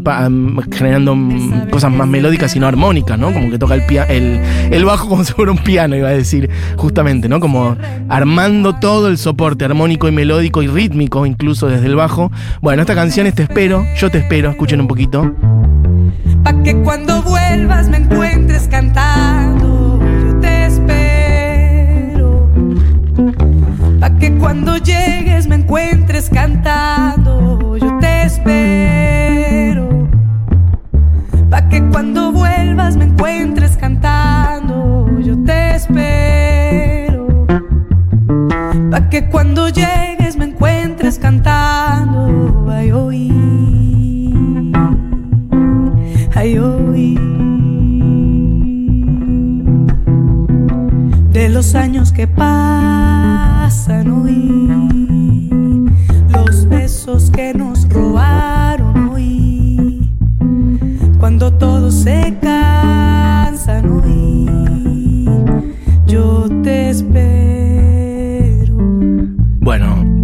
generando 0.72 1.14
mm, 1.14 1.68
cosas 1.70 1.92
más 1.92 2.08
melódicas, 2.08 2.52
sino 2.52 2.66
armónicas, 2.66 3.18
¿no? 3.18 3.32
Como 3.32 3.50
que 3.50 3.58
toca 3.58 3.74
el, 3.74 4.40
el, 4.70 4.84
bajo 4.84 5.08
como 5.08 5.24
si 5.24 5.32
fuera 5.32 5.52
un 5.52 5.58
piano, 5.58 5.96
iba 6.08 6.14
a 6.14 6.18
decir, 6.18 6.50
justamente, 6.76 7.28
¿no? 7.28 7.40
Como 7.40 7.76
armando 8.08 8.74
todo 8.76 9.08
el 9.08 9.18
soporte 9.18 9.64
armónico 9.64 10.08
y 10.08 10.12
melódico 10.12 10.62
y 10.62 10.68
rítmico, 10.68 11.26
incluso 11.26 11.68
desde 11.68 11.86
el 11.86 11.96
bajo. 11.96 12.30
Bueno, 12.60 12.82
esta 12.82 12.94
canción 12.94 13.26
es 13.26 13.34
Te 13.34 13.42
espero, 13.42 13.84
yo 13.96 14.10
te 14.10 14.18
espero, 14.18 14.50
escuchen 14.50 14.80
un 14.80 14.88
poquito. 14.88 15.34
Pa' 16.42 16.62
que 16.62 16.74
cuando 16.76 17.22
vuelvas 17.22 17.88
me 17.88 17.98
encuentres 17.98 18.68
cantando, 18.68 20.00
yo 20.24 20.40
te 20.40 20.66
espero. 20.66 22.48
Pa' 24.00 24.10
que 24.18 24.34
cuando 24.34 24.76
llegues 24.78 25.46
me 25.46 25.56
encuentres 25.56 26.30
cantando, 26.30 27.76
yo 27.76 27.98
te 28.00 28.22
espero. 28.22 28.87
Cuando 39.38 39.68
llegues 39.68 40.36
me 40.36 40.46
encuentres 40.46 41.16
cantando, 41.16 42.68
ay 42.68 42.90
oí, 42.90 44.72
ay 46.34 46.58
oí. 46.58 47.14
De 51.30 51.48
los 51.50 51.76
años 51.76 52.10
que 52.10 52.26
pasan 52.26 54.10
hoy, 54.10 55.88
los 56.30 56.68
besos 56.68 57.30
que 57.30 57.54
nos 57.54 57.88
robaron 57.90 59.10
hoy, 59.10 60.10
cuando 61.20 61.52
todos 61.52 61.94
se 61.94 62.36
cansan 62.42 63.88
hoy, 63.88 64.50
yo 66.08 66.48
te 66.64 66.90
espero. 66.90 67.27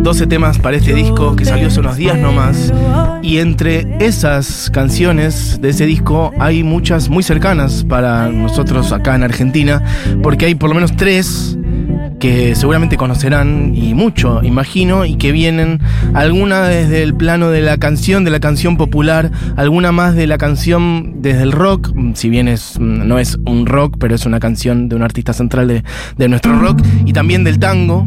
12 0.04 0.26
temas 0.26 0.58
para 0.58 0.76
este 0.76 0.92
disco 0.92 1.34
que 1.34 1.46
salió 1.46 1.68
hace 1.68 1.80
unos 1.80 1.96
días 1.96 2.18
nomás. 2.18 2.70
Y 3.22 3.38
entre 3.38 3.86
esas 4.00 4.68
canciones 4.70 5.58
de 5.62 5.70
ese 5.70 5.86
disco 5.86 6.30
hay 6.38 6.62
muchas 6.62 7.08
muy 7.08 7.22
cercanas 7.22 7.84
para 7.88 8.28
nosotros 8.28 8.92
acá 8.92 9.14
en 9.14 9.22
Argentina, 9.22 9.82
porque 10.22 10.44
hay 10.44 10.56
por 10.56 10.68
lo 10.68 10.74
menos 10.74 10.94
tres 10.94 11.56
que 12.20 12.54
seguramente 12.54 12.98
conocerán 12.98 13.74
y 13.74 13.94
mucho, 13.94 14.42
imagino, 14.42 15.06
y 15.06 15.16
que 15.16 15.32
vienen 15.32 15.80
alguna 16.12 16.64
desde 16.64 17.02
el 17.02 17.14
plano 17.14 17.50
de 17.50 17.62
la 17.62 17.78
canción, 17.78 18.24
de 18.24 18.30
la 18.30 18.40
canción 18.40 18.76
popular, 18.76 19.30
alguna 19.56 19.90
más 19.90 20.14
de 20.14 20.26
la 20.26 20.36
canción 20.36 21.22
desde 21.22 21.42
el 21.42 21.52
rock, 21.52 21.92
si 22.12 22.28
bien 22.28 22.48
es, 22.48 22.78
no 22.78 23.18
es 23.18 23.38
un 23.46 23.64
rock, 23.64 23.96
pero 23.98 24.14
es 24.14 24.26
una 24.26 24.38
canción 24.38 24.90
de 24.90 24.96
un 24.96 25.02
artista 25.02 25.32
central 25.32 25.66
de, 25.66 25.82
de 26.18 26.28
nuestro 26.28 26.58
rock, 26.58 26.82
y 27.06 27.14
también 27.14 27.42
del 27.42 27.58
tango. 27.58 28.06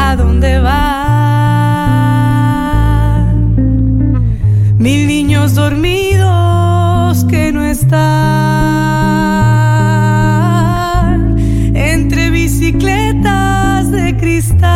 ¿a 0.00 0.16
dónde 0.16 0.58
van? 0.58 0.80
Mil 4.78 5.06
niños 5.06 5.54
dormidos 5.54 7.24
que 7.30 7.52
no 7.52 7.62
están 7.62 8.00
entre 11.74 12.30
bicicletas 12.30 13.90
de 13.90 14.16
cristal. 14.16 14.70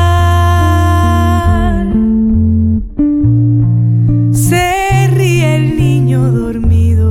Se 4.32 5.08
ríe 5.16 5.56
el 5.56 5.76
niño 5.78 6.20
dormido. 6.30 7.08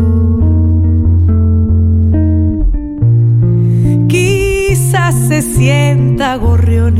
Quizás 4.07 5.15
se 5.27 5.41
sienta 5.41 6.35
gorrión 6.37 6.97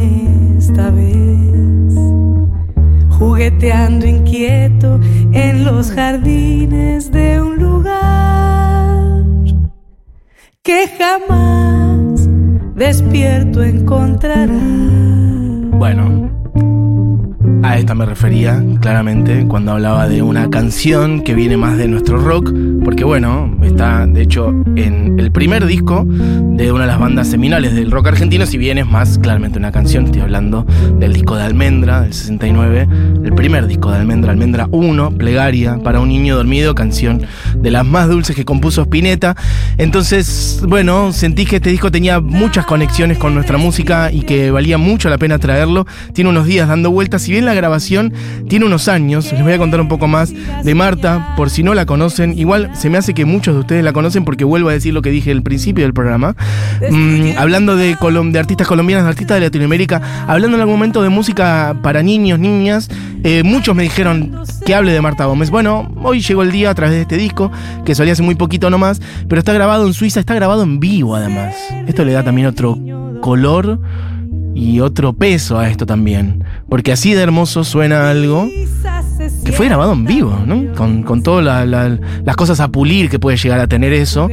jardines 5.96 7.12
de 7.12 7.42
un 7.42 7.58
lugar 7.58 9.24
que 10.64 10.88
jamás 10.98 12.28
despierto 12.76 13.64
encontrará. 13.64 14.60
Bueno, 15.72 16.32
a 17.74 17.80
esta 17.80 17.96
me 17.96 18.06
refería 18.06 18.64
claramente 18.82 19.48
cuando 19.48 19.72
hablaba 19.72 20.08
de 20.08 20.22
una 20.22 20.52
canción 20.52 21.24
que 21.24 21.34
viene 21.34 21.58
más 21.58 21.76
de 21.76 21.88
nuestro 21.88 22.20
rock, 22.20 22.54
porque 22.84 23.04
bueno, 23.04 23.58
está 23.64 24.06
de 24.06 24.22
hecho 24.22 24.50
en 24.76 25.20
el 25.20 25.32
primer 25.32 25.66
disco 25.66 26.06
de 26.08 26.72
una 26.72 26.82
de 26.82 26.88
las 26.88 27.00
bandas 27.00 27.30
seminales 27.30 27.74
del 27.74 27.90
rock 27.90 28.10
argentino, 28.10 28.46
si 28.46 28.60
bien 28.60 28.78
es 28.78 28.86
más 28.86 29.18
claramente 29.18 29.58
una 29.58 29.72
canción, 29.72 30.06
estoy 30.06 30.22
hablando 30.22 30.68
del 31.00 31.14
disco 31.14 31.36
de 31.36 31.46
Almendra 31.46 32.02
del 32.02 32.14
69, 32.14 32.88
el 33.24 33.34
primer 33.34 33.66
disco 33.66 33.90
de 33.90 33.98
Almendra, 33.98 34.32
Almendra 34.32 34.68
1, 34.70 35.18
Plegaria 35.18 35.80
para 35.80 36.00
un 36.00 36.10
niño 36.10 36.36
dormido, 36.36 36.76
canción 36.76 37.24
de 37.56 37.72
las 37.72 37.86
más 37.86 38.08
dulces 38.08 38.36
que 38.36 38.46
compuso 38.46 38.84
Spinetta. 38.84 39.36
Entonces, 39.80 40.62
bueno, 40.68 41.12
sentí 41.12 41.46
que 41.46 41.56
este 41.56 41.72
disco 41.72 41.90
tenía 41.90 42.20
muchas 42.20 42.68
conexiones 42.68 43.18
con 43.18 43.34
nuestra 43.34 43.58
música 43.58 44.12
y 44.12 44.22
que 44.22 44.52
valía 44.52 44.78
mucho 44.78 45.10
la 45.10 45.18
pena 45.18 45.40
traerlo. 45.40 45.88
Tiene 46.14 46.30
unos 46.30 46.46
días 46.46 46.68
dando 46.68 46.92
vueltas, 46.92 47.24
si 47.24 47.32
bien 47.32 47.46
la 47.46 47.56
grabación 47.64 48.14
tiene 48.50 48.66
unos 48.66 48.88
años. 48.90 49.32
Les 49.32 49.42
voy 49.42 49.54
a 49.54 49.58
contar 49.58 49.80
un 49.80 49.88
poco 49.88 50.08
más 50.08 50.34
de 50.64 50.76
Marta, 50.76 51.34
por 51.38 51.50
si 51.50 51.64
no 51.64 51.74
la 51.74 51.86
conocen. 51.86 52.38
Igual 52.38 52.70
se 52.74 52.90
me 52.90 52.98
hace 52.98 53.14
que 53.14 53.24
muchos 53.26 53.54
de 53.56 53.62
ustedes 53.62 53.84
la 53.84 53.94
conocen 53.94 54.26
porque 54.26 54.44
vuelvo 54.44 54.70
a 54.70 54.74
decir 54.74 54.94
lo 54.94 55.02
que 55.02 55.10
dije 55.12 55.32
al 55.32 55.42
principio 55.44 55.86
del 55.86 55.94
programa. 55.94 56.36
Mm, 56.92 57.38
hablando 57.38 57.76
de, 57.78 57.96
colom- 57.96 58.32
de 58.32 58.40
artistas 58.40 58.68
colombianas, 58.68 59.06
de 59.06 59.10
artistas 59.12 59.36
de 59.40 59.46
Latinoamérica, 59.46 60.02
hablando 60.28 60.58
en 60.58 60.62
algún 60.62 60.76
momento 60.76 61.02
de 61.02 61.10
música 61.10 61.76
para 61.82 62.04
niños, 62.04 62.38
niñas, 62.40 62.90
eh, 63.24 63.44
muchos 63.44 63.74
me 63.76 63.84
dijeron 63.84 64.44
que 64.66 64.76
hable 64.76 64.92
de 64.92 65.00
Marta 65.02 65.26
Gómez. 65.26 65.50
Bueno, 65.50 65.90
hoy 66.04 66.20
llegó 66.22 66.44
el 66.44 66.52
día 66.52 66.70
a 66.70 66.76
través 66.76 66.96
de 66.96 67.02
este 67.04 67.18
disco, 67.18 67.52
que 67.86 67.96
salió 67.96 68.12
hace 68.12 68.24
muy 68.24 68.36
poquito 68.36 68.70
nomás, 68.70 69.02
pero 69.30 69.40
está 69.40 69.54
grabado 69.54 69.88
en 69.88 69.94
Suiza, 69.94 70.20
está 70.20 70.34
grabado 70.36 70.64
en 70.64 70.80
vivo 70.82 71.16
además. 71.16 71.56
Esto 71.88 72.04
le 72.04 72.12
da 72.12 72.24
también 72.24 72.48
otro 72.48 72.78
color 73.22 73.80
y 74.56 74.80
otro 74.82 75.14
peso 75.14 75.58
a 75.58 75.70
esto 75.70 75.86
también. 75.86 76.43
Porque 76.74 76.92
así 76.92 77.14
de 77.14 77.22
hermoso 77.22 77.64
suena 77.64 78.10
algo 78.10 78.50
que 79.44 79.52
fue 79.52 79.68
grabado 79.68 79.94
en 79.94 80.06
vivo, 80.06 80.38
¿no? 80.46 80.74
Con, 80.76 81.04
con 81.04 81.22
todas 81.24 81.44
la- 81.44 81.66
la- 81.66 81.98
las 82.26 82.36
cosas 82.36 82.60
a 82.60 82.68
pulir 82.70 83.10
que 83.10 83.20
puede 83.20 83.38
llegar 83.38 83.60
a 83.60 83.68
tener 83.68 83.94
eso, 83.94 84.30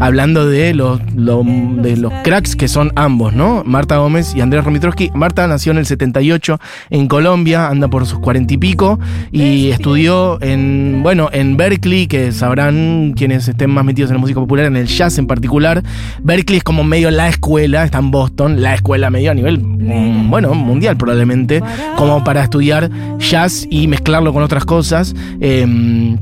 hablando 0.00 0.46
de 0.48 0.74
los, 0.74 1.00
lo- 1.14 1.44
de 1.44 1.96
los 1.96 2.12
cracks 2.22 2.56
que 2.56 2.68
son 2.68 2.92
ambos, 2.96 3.34
¿no? 3.34 3.62
Marta 3.64 3.96
Gómez 3.98 4.34
y 4.34 4.40
Andrés 4.40 4.64
Romitrowski. 4.64 5.10
Marta 5.14 5.46
nació 5.46 5.72
en 5.72 5.78
el 5.78 5.86
78 5.86 6.58
en 6.90 7.08
Colombia, 7.08 7.68
anda 7.68 7.88
por 7.88 8.06
sus 8.06 8.18
cuarenta 8.20 8.54
y 8.54 8.58
pico, 8.58 8.98
y 9.32 9.70
estudió 9.70 10.40
en, 10.42 11.00
bueno, 11.02 11.28
en 11.32 11.56
Berkeley, 11.56 12.06
que 12.06 12.32
sabrán 12.32 13.12
quienes 13.16 13.46
estén 13.48 13.70
más 13.70 13.84
metidos 13.84 14.10
en 14.10 14.16
la 14.16 14.20
música 14.20 14.40
popular, 14.40 14.66
en 14.66 14.76
el 14.76 14.86
jazz 14.86 15.18
en 15.18 15.26
particular. 15.26 15.82
Berkeley 16.22 16.58
es 16.58 16.64
como 16.64 16.84
medio 16.84 17.10
la 17.10 17.28
escuela, 17.28 17.84
está 17.84 17.98
en 17.98 18.10
Boston, 18.10 18.62
la 18.62 18.74
escuela 18.74 19.10
medio 19.10 19.30
a 19.30 19.34
nivel, 19.34 19.58
mm, 19.60 20.30
bueno, 20.30 20.54
mundial 20.54 20.96
probablemente, 20.96 21.62
como 21.96 22.22
para 22.24 22.42
estudiar 22.42 22.90
jazz 23.18 23.66
y 23.70 23.86
mezclarlo 23.88 24.32
con 24.32 24.42
otras 24.42 24.53
cosas. 24.62 25.14
Em, 25.40 26.16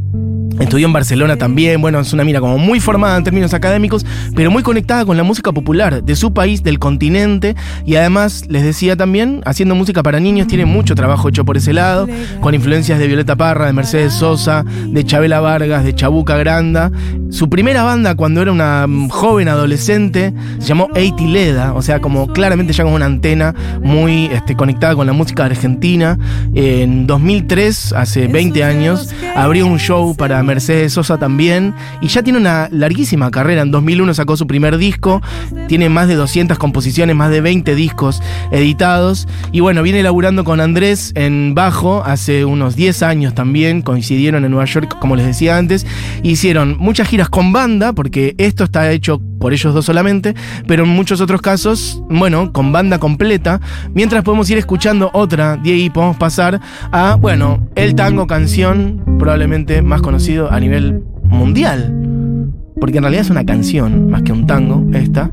Estudió 0.60 0.86
en 0.86 0.92
Barcelona 0.92 1.36
también, 1.36 1.80
bueno, 1.80 2.00
es 2.00 2.12
una 2.12 2.24
mina 2.24 2.40
como 2.40 2.58
muy 2.58 2.80
formada 2.80 3.16
en 3.16 3.24
términos 3.24 3.54
académicos, 3.54 4.04
pero 4.34 4.50
muy 4.50 4.62
conectada 4.62 5.04
con 5.04 5.16
la 5.16 5.22
música 5.22 5.52
popular 5.52 6.02
de 6.02 6.16
su 6.16 6.32
país, 6.32 6.62
del 6.62 6.78
continente, 6.78 7.56
y 7.84 7.96
además, 7.96 8.44
les 8.48 8.62
decía 8.62 8.96
también, 8.96 9.42
haciendo 9.44 9.74
música 9.74 10.02
para 10.02 10.20
niños, 10.20 10.46
tiene 10.46 10.64
mucho 10.64 10.94
trabajo 10.94 11.28
hecho 11.28 11.44
por 11.44 11.56
ese 11.56 11.72
lado, 11.72 12.08
con 12.40 12.54
influencias 12.54 12.98
de 12.98 13.06
Violeta 13.06 13.36
Parra, 13.36 13.66
de 13.66 13.72
Mercedes 13.72 14.12
Sosa, 14.12 14.64
de 14.64 15.04
Chabela 15.04 15.40
Vargas, 15.40 15.84
de 15.84 15.94
Chabuca 15.94 16.36
Granda. 16.36 16.90
Su 17.30 17.48
primera 17.48 17.82
banda 17.82 18.14
cuando 18.14 18.42
era 18.42 18.52
una 18.52 18.86
joven 19.08 19.48
adolescente 19.48 20.32
se 20.58 20.66
llamó 20.66 20.88
Eiti 20.94 21.26
Leda, 21.26 21.72
o 21.74 21.82
sea, 21.82 22.00
como 22.00 22.28
claramente 22.28 22.72
ya 22.72 22.84
con 22.84 22.92
una 22.92 23.06
antena 23.06 23.54
muy 23.82 24.26
este, 24.26 24.54
conectada 24.54 24.94
con 24.94 25.06
la 25.06 25.12
música 25.12 25.44
argentina. 25.44 26.18
En 26.54 27.06
2003, 27.06 27.92
hace 27.94 28.26
20 28.26 28.64
años, 28.64 29.10
abrió 29.34 29.66
un 29.66 29.78
show 29.78 30.14
para 30.14 30.41
Mercedes 30.42 30.92
Sosa 30.92 31.18
también. 31.18 31.74
Y 32.00 32.08
ya 32.08 32.22
tiene 32.22 32.38
una 32.38 32.68
larguísima 32.70 33.30
carrera. 33.30 33.62
En 33.62 33.70
2001 33.70 34.14
sacó 34.14 34.36
su 34.36 34.46
primer 34.46 34.78
disco, 34.78 35.22
tiene 35.68 35.88
más 35.88 36.08
de 36.08 36.14
200 36.14 36.58
composiciones, 36.58 37.16
más 37.16 37.30
de 37.30 37.40
20 37.40 37.74
discos 37.74 38.22
editados. 38.50 39.28
Y 39.52 39.60
bueno, 39.60 39.82
viene 39.82 40.02
laburando 40.02 40.44
con 40.44 40.60
Andrés 40.60 41.12
en 41.14 41.54
bajo 41.54 42.02
hace 42.04 42.44
unos 42.44 42.76
10 42.76 43.02
años 43.02 43.34
también, 43.34 43.82
coincidieron 43.82 44.44
en 44.44 44.50
Nueva 44.50 44.66
York 44.66 44.96
como 44.98 45.16
les 45.16 45.26
decía 45.26 45.56
antes, 45.56 45.86
hicieron 46.22 46.76
muchas 46.78 47.08
giras 47.08 47.28
con 47.28 47.52
banda 47.52 47.92
porque 47.92 48.34
esto 48.38 48.64
está 48.64 48.90
hecho 48.90 49.20
por 49.42 49.52
ellos 49.52 49.74
dos 49.74 49.84
solamente, 49.84 50.36
pero 50.68 50.84
en 50.84 50.90
muchos 50.90 51.20
otros 51.20 51.42
casos, 51.42 52.00
bueno, 52.08 52.52
con 52.52 52.70
banda 52.70 53.00
completa, 53.00 53.60
mientras 53.92 54.22
podemos 54.22 54.48
ir 54.50 54.58
escuchando 54.58 55.10
otra, 55.12 55.58
y 55.64 55.90
podemos 55.90 56.16
pasar 56.16 56.60
a, 56.92 57.16
bueno, 57.16 57.68
el 57.74 57.96
tango 57.96 58.28
canción, 58.28 59.02
probablemente 59.18 59.82
más 59.82 60.00
a 60.40 60.58
nivel 60.60 61.02
mundial, 61.24 62.52
porque 62.80 62.98
en 62.98 63.04
realidad 63.04 63.22
es 63.22 63.30
una 63.30 63.44
canción, 63.44 64.10
más 64.10 64.22
que 64.22 64.32
un 64.32 64.46
tango, 64.46 64.84
esta, 64.94 65.30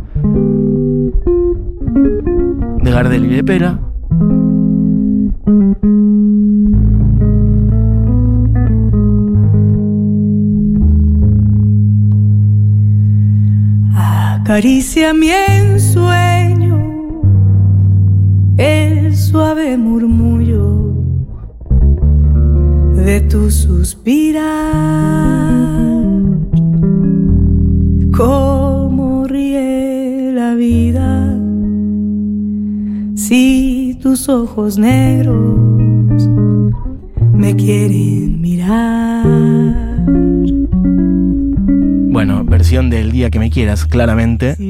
de 2.83 2.91
Gardel 2.91 3.25
y 3.25 3.35
de 3.35 3.43
Pera. 3.43 3.79
Acaricia 13.95 15.13
mi 15.13 15.29
ensueño, 15.29 16.77
el 18.57 19.15
suave 19.15 19.77
murmullo 19.77 20.88
de 23.05 23.21
tu 23.21 23.49
suspirar. 23.49 24.43
Cómo 28.15 29.25
ríe 29.27 30.31
la 30.33 30.55
vida 30.55 31.37
si 33.15 33.97
tus 34.01 34.27
ojos 34.29 34.77
negros 34.77 36.27
me 37.33 37.55
quieren 37.55 38.41
mirar. 38.41 39.25
Bueno, 42.11 42.43
versión 42.43 42.89
del 42.89 43.11
Día 43.11 43.29
que 43.29 43.39
me 43.39 43.49
quieras, 43.49 43.85
claramente. 43.85 44.55
Vuela. 44.57 44.68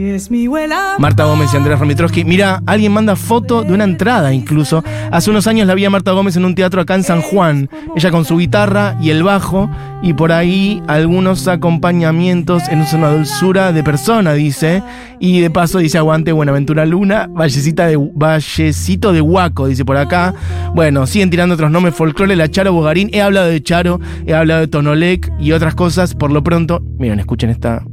Marta 0.99 1.23
Gómez 1.25 1.53
y 1.53 1.57
Andrés 1.57 1.79
Romitrowski. 1.79 2.25
Mira, 2.25 2.61
alguien 2.65 2.91
manda 2.91 3.15
foto 3.15 3.63
de 3.63 3.73
una 3.73 3.83
entrada 3.83 4.33
incluso. 4.33 4.83
Hace 5.11 5.29
unos 5.29 5.47
años 5.47 5.67
la 5.67 5.75
vi 5.75 5.85
a 5.85 5.89
Marta 5.89 6.11
Gómez 6.11 6.35
en 6.35 6.45
un 6.45 6.55
teatro 6.55 6.81
acá 6.81 6.95
en 6.95 7.03
San 7.03 7.21
Juan. 7.21 7.69
Ella 7.95 8.11
con 8.11 8.25
su 8.25 8.37
guitarra 8.37 8.97
y 9.01 9.11
el 9.11 9.23
bajo. 9.23 9.69
Y 10.01 10.13
por 10.13 10.31
ahí 10.31 10.81
algunos 10.87 11.47
acompañamientos 11.47 12.67
en 12.69 12.85
una 12.93 13.11
dulzura 13.11 13.71
de 13.71 13.83
persona, 13.83 14.33
dice. 14.33 14.81
Y 15.19 15.41
de 15.41 15.49
paso 15.49 15.79
dice 15.79 15.97
aguante 15.97 16.31
Buenaventura 16.31 16.85
Luna, 16.85 17.27
Vallecita 17.29 17.87
de, 17.87 17.97
Vallecito 17.97 19.11
de 19.11 19.21
Huaco, 19.21 19.67
dice 19.67 19.83
por 19.85 19.97
acá. 19.97 20.33
Bueno, 20.73 21.05
siguen 21.05 21.29
tirando 21.29 21.55
otros 21.55 21.71
nombres 21.71 21.95
folclore, 21.95 22.35
la 22.35 22.49
Charo 22.49 22.73
Bogarín. 22.73 23.09
He 23.13 23.21
hablado 23.21 23.47
de 23.47 23.61
Charo, 23.61 23.99
he 24.25 24.33
hablado 24.33 24.61
de 24.61 24.67
Tonolec 24.67 25.31
y 25.39 25.51
otras 25.51 25.75
cosas. 25.75 26.15
Por 26.15 26.31
lo 26.31 26.43
pronto, 26.43 26.81
miren, 26.97 27.19
escuchen 27.19 27.49
esta 27.49 27.83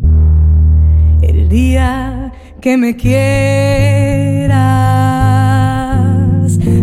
El 1.22 1.48
día 1.48 2.15
que 2.66 2.76
me 2.76 2.96
quieras, 2.96 4.58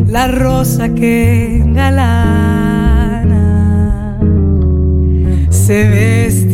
la 0.07 0.27
rosa 0.29 0.87
que 0.95 1.57
engalana 1.57 3.37
se 5.49 5.83
vestirá 5.89 6.52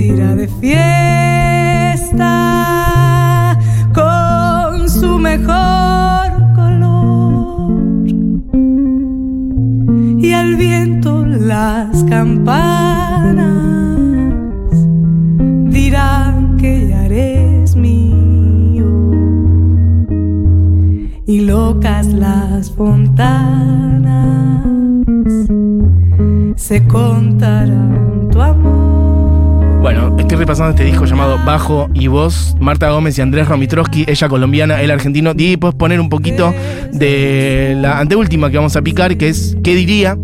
se 26.56 26.88
contarán 26.88 28.30
tu 28.32 28.42
amor. 28.42 29.82
Bueno, 29.82 30.16
estoy 30.18 30.38
repasando 30.38 30.70
este 30.72 30.86
disco 30.86 31.04
llamado 31.04 31.38
Bajo 31.46 31.90
y 31.94 32.08
Voz, 32.08 32.56
Marta 32.62 32.90
Gómez 32.90 33.18
y 33.18 33.22
Andrés 33.22 33.50
Romitrowski, 33.50 34.06
ella 34.08 34.30
colombiana, 34.30 34.82
él 34.82 34.92
argentino. 34.92 35.34
Y 35.36 35.58
puedes 35.58 35.76
poner 35.76 36.00
un 36.00 36.08
poquito 36.08 36.54
de 36.94 37.76
la 37.78 38.00
anteúltima 38.00 38.50
que 38.50 38.56
vamos 38.56 38.78
a 38.78 38.82
picar, 38.82 39.18
que 39.18 39.28
es 39.28 39.58
¿Qué 39.62 39.76
diría? 39.76 40.18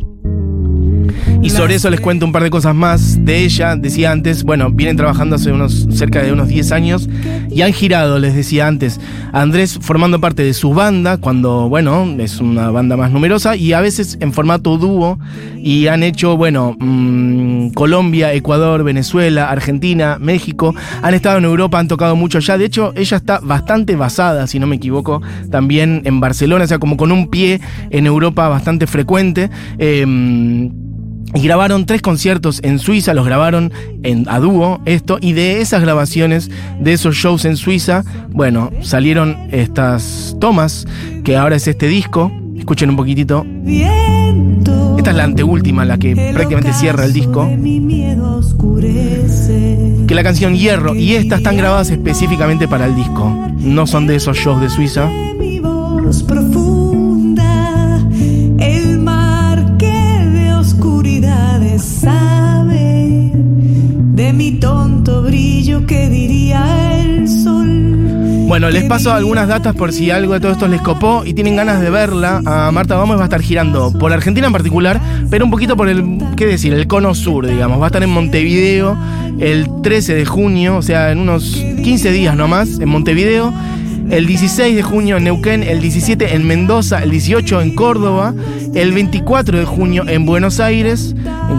Y 1.46 1.52
sobre 1.52 1.76
eso 1.76 1.92
les 1.92 2.00
cuento 2.00 2.26
un 2.26 2.32
par 2.32 2.42
de 2.42 2.50
cosas 2.50 2.74
más 2.74 3.24
de 3.24 3.44
ella. 3.44 3.76
Decía 3.76 4.12
antes, 4.12 4.44
bueno, 4.44 4.72
vienen 4.72 4.98
trabajando 4.98 5.36
hace 5.36 5.52
unos 5.52 5.88
cerca 5.92 6.24
de 6.24 6.34
unos 6.34 6.48
10 6.48 6.72
años 6.72 7.08
y 7.52 7.62
han 7.62 7.72
girado, 7.72 8.18
les 8.18 8.34
decía 8.34 8.66
antes, 8.66 9.00
Andrés 9.32 9.78
formando 9.80 10.20
parte 10.20 10.42
de 10.42 10.56
su 10.56 10.74
banda, 10.74 11.18
cuando, 11.18 11.70
bueno, 11.70 12.16
es 12.18 12.40
una 12.40 12.72
banda 12.72 12.98
más 12.98 13.12
numerosa 13.12 13.56
y 13.56 13.74
a 13.74 13.82
veces 13.82 14.18
en 14.22 14.34
formato 14.34 14.80
dúo 14.80 15.20
y 15.56 15.86
han 15.86 16.02
hecho, 16.02 16.36
bueno, 16.36 16.76
mm, 16.80 17.70
Colombia, 17.76 18.34
Ecuador, 18.34 18.84
Venezuela, 18.84 19.52
Argentina, 19.52 20.18
México, 20.20 20.74
han 21.04 21.14
estado 21.14 21.38
en 21.38 21.46
Europa, 21.46 21.78
han 21.78 21.88
tocado 21.88 22.16
mucho 22.16 22.40
allá. 22.40 22.58
De 22.58 22.66
hecho, 22.66 22.92
ella 22.96 23.18
está 23.18 23.40
bastante 23.40 23.96
basada, 23.96 24.48
si 24.48 24.58
no 24.58 24.66
me 24.66 24.78
equivoco, 24.78 25.22
también 25.52 26.02
en 26.06 26.20
Barcelona, 26.20 26.64
o 26.64 26.68
sea, 26.68 26.80
como 26.80 26.98
con 26.98 27.12
un 27.12 27.28
pie 27.28 27.62
en 27.92 28.08
Europa 28.08 28.48
bastante 28.48 28.88
frecuente. 28.88 29.52
Em, 29.78 30.85
y 31.36 31.42
grabaron 31.42 31.86
tres 31.86 32.02
conciertos 32.02 32.62
en 32.64 32.80
Suiza, 32.80 33.14
los 33.14 33.26
grabaron 33.26 33.74
en, 34.04 34.28
a 34.30 34.40
dúo, 34.40 34.80
esto, 34.86 35.18
y 35.20 35.34
de 35.34 35.60
esas 35.60 35.82
grabaciones, 35.82 36.50
de 36.80 36.94
esos 36.94 37.16
shows 37.16 37.44
en 37.44 37.58
Suiza, 37.58 38.06
bueno, 38.30 38.72
salieron 38.82 39.38
estas 39.52 40.38
tomas, 40.40 40.88
que 41.26 41.36
ahora 41.36 41.58
es 41.58 41.68
este 41.68 41.90
disco. 41.90 42.32
Escuchen 42.58 42.90
un 42.90 42.96
poquitito. 42.96 43.46
Esta 44.98 45.12
es 45.12 45.18
la 45.18 45.26
anteúltima, 45.26 45.84
la 45.84 45.98
que 45.98 46.16
prácticamente 46.16 46.74
cierra 46.74 47.04
el 47.04 47.14
disco. 47.14 47.48
Que 50.08 50.16
la 50.16 50.24
canción 50.24 50.56
Hierro 50.56 50.96
y 50.96 51.16
estas 51.16 51.40
están 51.40 51.58
grabadas 51.58 51.90
específicamente 51.90 52.68
para 52.68 52.86
el 52.86 52.96
disco. 52.96 53.30
No 53.60 53.86
son 53.86 54.08
de 54.08 54.16
esos 54.16 54.38
shows 54.38 54.62
de 54.62 54.70
Suiza. 54.70 55.10
Bueno, 68.56 68.70
les 68.70 68.86
paso 68.86 69.12
algunas 69.12 69.50
datas 69.50 69.76
por 69.76 69.92
si 69.92 70.12
algo 70.12 70.32
de 70.32 70.40
todo 70.40 70.54
esto 70.54 70.70
les 70.70 70.80
copó 70.80 71.24
y 71.26 71.34
tienen 71.34 71.58
ganas 71.58 71.82
de 71.82 71.90
verla. 71.90 72.42
A 72.46 72.72
Marta 72.72 72.96
Gómez 72.96 73.18
va 73.18 73.24
a 73.24 73.26
estar 73.26 73.42
girando 73.42 73.92
por 73.92 74.14
Argentina 74.14 74.48
en 74.48 74.54
particular, 74.54 75.02
pero 75.30 75.44
un 75.44 75.52
poquito 75.52 75.76
por 75.76 75.90
el, 75.90 76.20
¿qué 76.38 76.46
decir? 76.46 76.74
El 76.74 76.88
cono 76.88 77.14
sur, 77.16 77.46
digamos. 77.46 77.82
Va 77.82 77.84
a 77.84 77.88
estar 77.88 78.02
en 78.02 78.12
Montevideo 78.12 78.98
el 79.42 79.68
13 79.84 80.16
de 80.16 80.26
junio, 80.26 80.78
o 80.78 80.82
sea, 80.82 81.12
en 81.12 81.20
unos 81.20 81.66
15 81.84 82.12
días 82.14 82.38
nomás, 82.38 82.80
en 82.80 82.88
Montevideo. 82.88 83.54
El 84.10 84.26
16 84.26 84.74
de 84.74 84.84
junio 84.84 85.18
en 85.18 85.26
Neuquén, 85.26 85.62
el 85.62 85.82
17 85.82 86.36
en 86.36 86.48
Mendoza, 86.48 87.04
el 87.04 87.12
18 87.12 87.62
en 87.62 87.76
Córdoba, 87.76 88.34
el 88.74 88.94
24 88.94 89.60
de 89.60 89.66
junio 89.66 90.06
en 90.08 90.26
Buenos 90.26 90.62
Aires, 90.62 91.14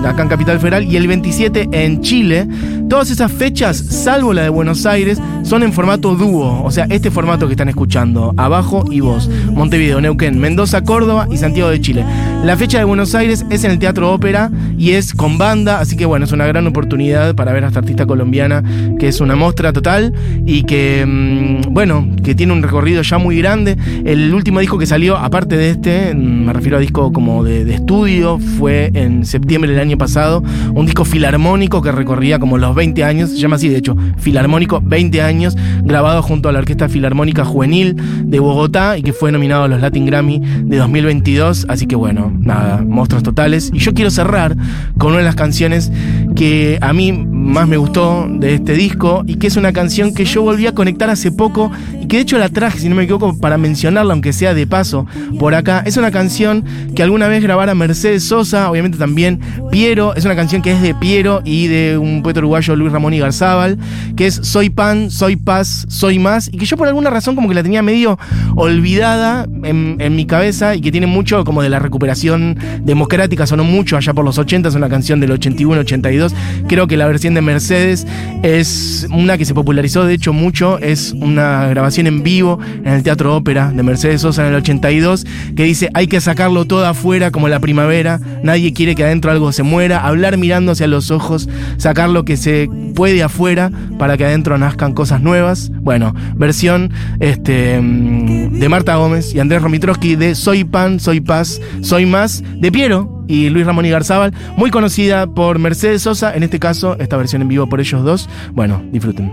acá 0.07 0.23
en 0.23 0.29
Capital 0.29 0.61
Federal, 0.61 0.85
y 0.85 0.97
el 0.97 1.09
27 1.09 1.69
en 1.73 2.01
Chile. 2.01 2.47
Todas 2.89 3.11
esas 3.11 3.33
fechas, 3.33 3.77
salvo 3.77 4.33
la 4.33 4.43
de 4.43 4.49
Buenos 4.49 4.87
Aires, 4.87 5.21
son 5.43 5.65
en 5.65 5.73
formato 5.73 6.15
dúo, 6.15 6.63
o 6.63 6.71
sea, 6.71 6.87
este 6.89 7.11
formato 7.11 7.49
que 7.49 7.55
están 7.55 7.69
escuchando, 7.69 8.33
abajo 8.37 8.85
y 8.91 9.01
vos. 9.01 9.29
Montevideo, 9.53 10.01
Neuquén, 10.01 10.39
Mendoza, 10.39 10.85
Córdoba 10.85 11.27
y 11.29 11.37
Santiago 11.37 11.69
de 11.69 11.81
Chile. 11.81 12.05
La 12.45 12.57
fecha 12.57 12.79
de 12.79 12.85
Buenos 12.85 13.17
Aires 13.17 13.45
es 13.51 13.65
en 13.65 13.73
el 13.73 13.81
Teatro 13.81 14.13
Ópera 14.13 14.53
y 14.79 14.93
es 14.93 15.15
con 15.15 15.37
banda, 15.37 15.81
así 15.81 15.97
que 15.97 16.07
bueno, 16.07 16.27
es 16.27 16.33
una 16.33 16.47
gran 16.47 16.65
oportunidad 16.69 17.35
para 17.35 17.53
ver 17.53 17.65
a 17.65 17.69
esta 17.69 17.81
artista 17.81 18.07
colombiana, 18.07 18.63
que 19.01 19.09
es 19.09 19.21
una 19.21 19.35
muestra 19.35 19.73
total 19.73 20.13
y 20.45 20.63
que, 20.63 21.05
mm, 21.05 21.73
bueno, 21.75 22.07
que 22.23 22.37
tiene 22.37 22.53
un 22.53 22.63
recorrido 22.63 23.03
ya 23.03 23.19
muy 23.19 23.39
grande. 23.39 23.77
El 24.05 24.33
último 24.33 24.61
disco 24.61 24.79
que 24.79 24.87
salió, 24.87 25.17
aparte 25.17 25.57
de 25.57 25.71
este, 25.71 26.15
mm, 26.15 26.47
me 26.47 26.53
refiero 26.53 26.77
a 26.77 26.81
disco 26.81 27.13
como 27.13 27.43
de, 27.43 27.65
de 27.65 27.75
estudio, 27.75 28.39
fue 28.39 28.93
en 28.95 29.27
septiembre 29.27 29.73
del 29.73 29.81
año 29.81 29.99
pasado, 29.99 30.45
un 30.73 30.87
disco 30.87 31.05
filarmónico 31.05 31.83
que 31.83 31.91
recorría 31.91 32.39
como 32.39 32.59
los 32.59 32.76
20 32.77 33.03
años, 33.03 33.31
se 33.31 33.39
llama 33.39 33.57
así 33.57 33.69
de 33.69 33.79
hecho, 33.79 33.97
Filarmónico 34.19 34.81
20 34.81 35.23
años, 35.23 35.57
grabado 35.83 36.23
junto 36.23 36.49
a 36.49 36.53
la 36.53 36.61
Orquesta 36.61 36.89
Filarmónica 36.89 37.45
Juvenil 37.45 37.97
de 38.25 38.39
Bogotá 38.39 38.99
y 38.99 39.03
que 39.03 39.13
fue 39.13 39.33
nominado 39.33 39.65
a 39.65 39.69
los 39.69 39.81
Latin 39.81 40.07
Grammy 40.07 40.41
de 40.65 40.77
2022, 40.77 41.67
así 41.69 41.87
que 41.87 41.97
bueno, 41.97 42.33
nada, 42.39 42.83
monstruos 42.83 43.23
totales. 43.23 43.71
Y 43.73 43.79
yo 43.79 43.95
quiero 43.95 44.11
cerrar 44.11 44.57
con 44.99 45.09
una 45.09 45.19
de 45.19 45.25
las 45.25 45.35
canciones 45.35 45.91
que 46.37 46.79
a 46.81 46.93
mí 46.93 47.13
más 47.13 47.67
me 47.67 47.77
gustó 47.77 48.29
de 48.31 48.55
este 48.55 48.75
disco 48.75 49.25
y 49.27 49.37
que 49.37 49.47
es 49.47 49.57
una 49.57 49.73
canción 49.73 50.15
que 50.15 50.25
yo 50.25 50.43
volví 50.43 50.67
a 50.67 50.73
conectar 50.73 51.11
hace 51.11 51.33
poco 51.33 51.71
que 52.09 52.17
de 52.17 52.23
hecho 52.23 52.39
la 52.39 52.49
traje, 52.49 52.79
si 52.79 52.89
no 52.89 52.95
me 52.95 53.05
equivoco, 53.05 53.39
para 53.39 53.59
mencionarla, 53.59 54.13
aunque 54.13 54.33
sea 54.33 54.55
de 54.55 54.67
paso 54.67 55.07
por 55.39 55.55
acá. 55.55 55.83
Es 55.87 55.97
una 55.97 56.11
canción 56.11 56.65
que 56.95 57.03
alguna 57.03 57.29
vez 57.29 57.43
grabara 57.43 57.75
Mercedes 57.75 58.25
Sosa, 58.25 58.71
obviamente 58.71 58.99
también 58.99 59.41
Piero, 59.71 60.15
es 60.15 60.25
una 60.25 60.37
canción 60.37 60.63
que 60.63 60.73
es 60.73 60.83
de 60.83 60.95
Piero 60.95 61.43
y 61.45 61.67
de 61.69 61.99
un 61.99 62.23
poeta 62.23 62.41
uruguayo 62.41 62.77
Luis 62.77 62.93
Ramón 62.93 63.15
y 63.15 63.19
Garzábal, 63.19 63.79
que 64.17 64.27
es 64.27 64.35
Soy 64.43 64.71
pan, 64.71 65.11
soy 65.11 65.37
paz, 65.37 65.87
soy 65.89 66.19
más, 66.19 66.49
y 66.53 66.59
que 66.59 66.67
yo 66.67 66.77
por 66.77 66.89
alguna 66.89 67.11
razón 67.11 67.35
como 67.35 67.49
que 67.49 67.55
la 67.55 67.63
tenía 67.63 67.83
medio 67.83 68.19
olvidada 68.55 69.47
en, 69.65 69.97
en 69.99 70.17
mi 70.17 70.27
cabeza 70.27 70.75
y 70.75 70.81
que 70.81 70.93
tiene 70.93 71.07
mucho 71.07 71.45
como 71.45 71.63
de 71.63 71.69
la 71.69 71.79
recuperación 71.79 72.59
democrática, 72.83 73.47
sonó 73.47 73.65
mucho 73.65 73.97
allá 73.97 74.13
por 74.15 74.25
los 74.25 74.39
80, 74.39 74.69
es 74.69 74.75
una 74.75 74.89
canción 74.89 75.21
del 75.21 75.31
81-82, 75.31 76.33
creo 76.69 76.87
que 76.87 76.97
la 76.97 77.07
versión 77.07 77.35
de 77.35 77.43
Mercedes 77.43 78.07
es 78.43 79.07
una 79.11 79.39
que 79.39 79.45
se 79.45 79.55
popularizó 79.55 80.05
de 80.05 80.15
hecho 80.15 80.33
mucho, 80.33 80.79
es 80.79 81.13
una 81.13 81.67
grabación 81.69 81.96
en 82.05 82.23
vivo 82.23 82.59
en 82.85 82.89
el 82.89 83.03
Teatro 83.03 83.35
Ópera 83.35 83.71
de 83.71 83.83
Mercedes 83.83 84.21
Sosa 84.21 84.43
en 84.43 84.49
el 84.49 84.57
82, 84.57 85.25
que 85.57 85.65
dice 85.65 85.89
hay 85.95 86.09
que 86.09 86.21
sacarlo 86.21 86.67
todo 86.67 86.85
afuera 86.87 87.31
como 87.31 87.49
la 87.49 87.61
primavera, 87.61 88.21
nadie 88.43 88.73
quiere 88.73 88.95
que 88.95 89.05
adentro 89.05 89.31
algo 89.31 89.53
se 89.53 89.63
muera, 89.63 90.07
hablar 90.07 90.37
mirándose 90.37 90.85
a 90.85 90.89
los 90.89 91.11
ojos, 91.11 91.49
sacar 91.79 92.11
lo 92.11 92.25
que 92.25 92.37
se 92.37 92.69
puede 92.95 93.23
afuera 93.23 93.71
para 93.99 94.17
que 94.17 94.25
adentro 94.25 94.59
nazcan 94.59 94.93
cosas 94.93 95.23
nuevas. 95.23 95.71
Bueno, 95.81 96.15
versión 96.35 96.93
este, 97.21 97.81
mm, 97.81 98.59
de 98.59 98.69
Marta 98.69 98.97
Gómez 98.97 99.35
y 99.35 99.41
Andrés 99.41 99.63
Romitrowski 99.63 100.17
de 100.17 100.35
Soy 100.35 100.65
Pan, 100.65 101.01
Soy 101.01 101.21
Paz, 101.21 101.61
Soy 101.81 102.07
Más, 102.07 102.43
de 102.61 102.73
Piero 102.73 103.25
y 103.29 103.49
Luis 103.51 103.67
Ramón 103.67 103.87
y 103.87 103.91
Garzábal, 103.91 104.33
muy 104.57 104.71
conocida 104.71 105.27
por 105.27 105.59
Mercedes 105.59 106.03
Sosa, 106.03 106.35
en 106.35 106.43
este 106.43 106.59
caso, 106.59 106.97
esta 106.99 107.17
versión 107.17 107.43
en 107.43 107.49
vivo 107.49 107.69
por 107.69 107.81
ellos 107.81 108.05
dos. 108.05 108.29
Bueno, 108.53 108.83
disfruten. 108.93 109.33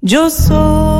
Yo 0.00 0.30
soy 0.30 0.97